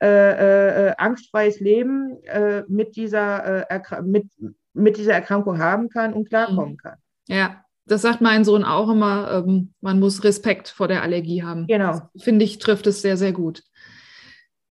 äh, 0.00 0.88
äh, 0.88 0.94
angstfreies 0.96 1.58
Leben 1.58 2.22
äh, 2.24 2.62
mit, 2.68 2.94
dieser, 2.94 3.68
äh, 3.68 4.02
mit, 4.02 4.26
mit 4.72 4.96
dieser 4.96 5.14
Erkrankung 5.14 5.58
haben 5.58 5.88
kann 5.88 6.14
und 6.14 6.28
klarkommen 6.28 6.74
mhm. 6.74 6.78
kann. 6.78 6.98
Ja, 7.26 7.64
das 7.86 8.02
sagt 8.02 8.20
mein 8.20 8.44
Sohn 8.44 8.62
auch 8.62 8.88
immer, 8.88 9.44
ähm, 9.44 9.72
man 9.80 9.98
muss 9.98 10.22
Respekt 10.22 10.68
vor 10.68 10.86
der 10.86 11.02
Allergie 11.02 11.42
haben. 11.42 11.66
Genau. 11.66 12.00
Finde 12.16 12.44
ich, 12.44 12.58
trifft 12.58 12.86
es 12.86 13.02
sehr, 13.02 13.16
sehr 13.16 13.32
gut. 13.32 13.64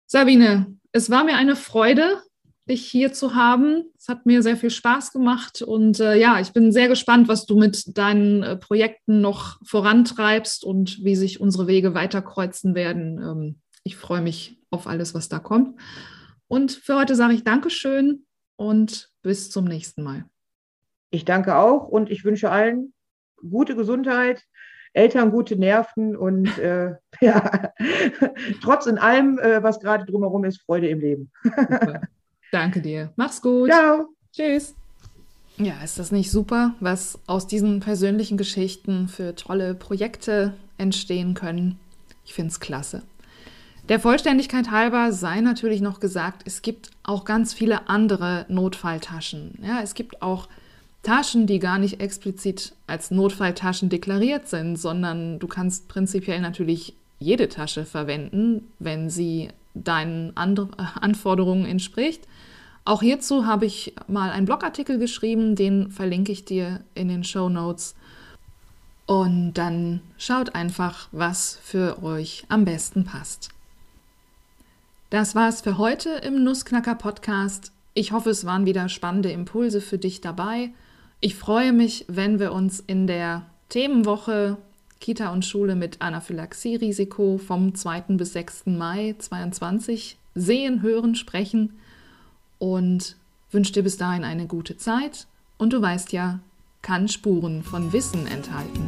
Sabine, 0.05 0.77
es 0.95 1.09
war 1.09 1.25
mir 1.25 1.35
eine 1.35 1.57
Freude, 1.57 2.21
dich 2.69 2.87
hier 2.89 3.11
zu 3.11 3.35
haben. 3.35 3.83
Es 3.97 4.07
hat 4.07 4.25
mir 4.25 4.41
sehr 4.41 4.55
viel 4.55 4.69
Spaß 4.69 5.11
gemacht 5.11 5.61
und 5.61 5.99
äh, 5.99 6.15
ja, 6.15 6.39
ich 6.39 6.53
bin 6.53 6.71
sehr 6.71 6.87
gespannt, 6.87 7.27
was 7.27 7.45
du 7.45 7.57
mit 7.57 7.97
deinen 7.97 8.43
äh, 8.43 8.55
Projekten 8.55 9.19
noch 9.19 9.59
vorantreibst 9.65 10.63
und 10.63 11.03
wie 11.03 11.17
sich 11.17 11.41
unsere 11.41 11.67
Wege 11.67 11.93
weiter 11.95 12.21
kreuzen 12.21 12.75
werden. 12.75 13.17
Ähm, 13.21 13.55
ich 13.83 13.97
freue 13.97 14.21
mich 14.21 14.57
auf 14.69 14.87
alles, 14.87 15.13
was 15.13 15.27
da 15.27 15.39
kommt. 15.39 15.77
Und 16.47 16.71
für 16.71 16.95
heute 16.95 17.15
sage 17.15 17.33
ich 17.33 17.43
Dankeschön 17.43 18.25
und 18.55 19.09
bis 19.21 19.51
zum 19.51 19.65
nächsten 19.65 20.01
Mal. 20.01 20.23
Ich 21.09 21.25
danke 21.25 21.57
auch 21.57 21.89
und 21.89 22.09
ich 22.09 22.23
wünsche 22.23 22.51
allen 22.51 22.93
gute 23.35 23.75
Gesundheit, 23.75 24.45
Eltern 24.95 25.29
gute 25.31 25.57
Nerven 25.57 26.15
und 26.15 26.57
äh, 26.57 26.95
ja, 27.21 27.71
trotz 28.63 28.85
in 28.85 28.97
allem, 28.97 29.37
äh, 29.39 29.61
was 29.61 29.79
gerade 29.79 30.05
drumherum 30.05 30.45
ist, 30.45 30.61
Freude 30.61 30.87
im 30.87 30.99
Leben. 30.99 31.31
Danke 32.51 32.81
dir. 32.81 33.11
Mach's 33.15 33.41
gut. 33.41 33.69
Ciao. 33.69 34.07
Tschüss. 34.31 34.73
Ja, 35.57 35.73
ist 35.83 35.99
das 35.99 36.11
nicht 36.11 36.31
super, 36.31 36.75
was 36.79 37.19
aus 37.27 37.47
diesen 37.47 37.79
persönlichen 37.79 38.37
Geschichten 38.37 39.07
für 39.07 39.35
tolle 39.35 39.73
Projekte 39.73 40.53
entstehen 40.77 41.33
können? 41.33 41.79
Ich 42.25 42.33
finde 42.33 42.51
es 42.51 42.59
klasse. 42.59 43.03
Der 43.87 43.99
Vollständigkeit 43.99 44.71
halber 44.71 45.11
sei 45.11 45.41
natürlich 45.41 45.79
noch 45.79 45.99
gesagt, 45.99 46.41
es 46.45 46.61
gibt 46.61 46.91
auch 47.03 47.23
ganz 47.23 47.53
viele 47.53 47.87
andere 47.87 48.45
Notfalltaschen. 48.49 49.59
Ja, 49.61 49.81
es 49.81 49.93
gibt 49.93 50.21
auch 50.21 50.47
Taschen, 51.05 51.45
die 51.45 51.59
gar 51.59 51.77
nicht 51.77 52.01
explizit 52.01 52.73
als 52.87 53.11
Notfalltaschen 53.11 53.89
deklariert 53.89 54.47
sind, 54.47 54.75
sondern 54.75 55.39
du 55.39 55.47
kannst 55.47 55.87
prinzipiell 55.87 56.41
natürlich 56.41 56.95
jede 57.19 57.47
Tasche 57.47 57.85
verwenden, 57.85 58.67
wenn 58.79 59.09
sie 59.09 59.49
deinen 59.75 60.35
Anforderungen 60.35 61.65
entspricht. 61.65 62.27
Auch 62.85 63.01
hierzu 63.01 63.45
habe 63.45 63.65
ich 63.65 63.93
mal 64.07 64.31
einen 64.31 64.45
Blogartikel 64.45 64.97
geschrieben, 64.97 65.55
den 65.55 65.91
verlinke 65.91 66.31
ich 66.31 66.43
dir 66.43 66.81
in 66.95 67.07
den 67.07 67.23
Show 67.23 67.49
Notes. 67.49 67.95
Und 69.05 69.53
dann 69.53 70.01
schaut 70.17 70.55
einfach, 70.55 71.07
was 71.11 71.59
für 71.63 72.01
euch 72.03 72.45
am 72.49 72.65
besten 72.65 73.05
passt. 73.05 73.49
Das 75.11 75.35
war's 75.35 75.61
für 75.61 75.77
heute 75.77 76.09
im 76.09 76.43
Nussknacker 76.43 76.95
Podcast. 76.95 77.71
Ich 77.93 78.11
hoffe, 78.11 78.31
es 78.31 78.45
waren 78.45 78.65
wieder 78.65 78.89
spannende 78.89 79.31
Impulse 79.31 79.81
für 79.81 79.99
dich 79.99 80.21
dabei. 80.21 80.71
Ich 81.25 81.33
freue 81.33 81.73
mich, 81.73 82.05
wenn 82.07 82.37
wir 82.37 82.51
uns 82.51 82.83
in 82.85 83.07
der 83.07 83.47
Themenwoche 83.69 84.57
Kita 84.99 85.33
und 85.33 85.43
Schule 85.43 85.73
mit 85.73 85.99
Anaphylaxie-Risiko 85.99 87.39
vom 87.39 87.73
2. 87.73 88.01
bis 88.09 88.33
6. 88.33 88.67
Mai 88.67 89.15
2022 89.17 90.19
sehen, 90.35 90.83
hören, 90.83 91.15
sprechen 91.15 91.79
und 92.59 93.15
wünsche 93.49 93.73
dir 93.73 93.81
bis 93.81 93.97
dahin 93.97 94.23
eine 94.23 94.45
gute 94.45 94.77
Zeit. 94.77 95.25
Und 95.57 95.73
du 95.73 95.81
weißt 95.81 96.13
ja, 96.13 96.41
kann 96.83 97.07
Spuren 97.07 97.63
von 97.63 97.91
Wissen 97.91 98.27
enthalten. 98.27 98.87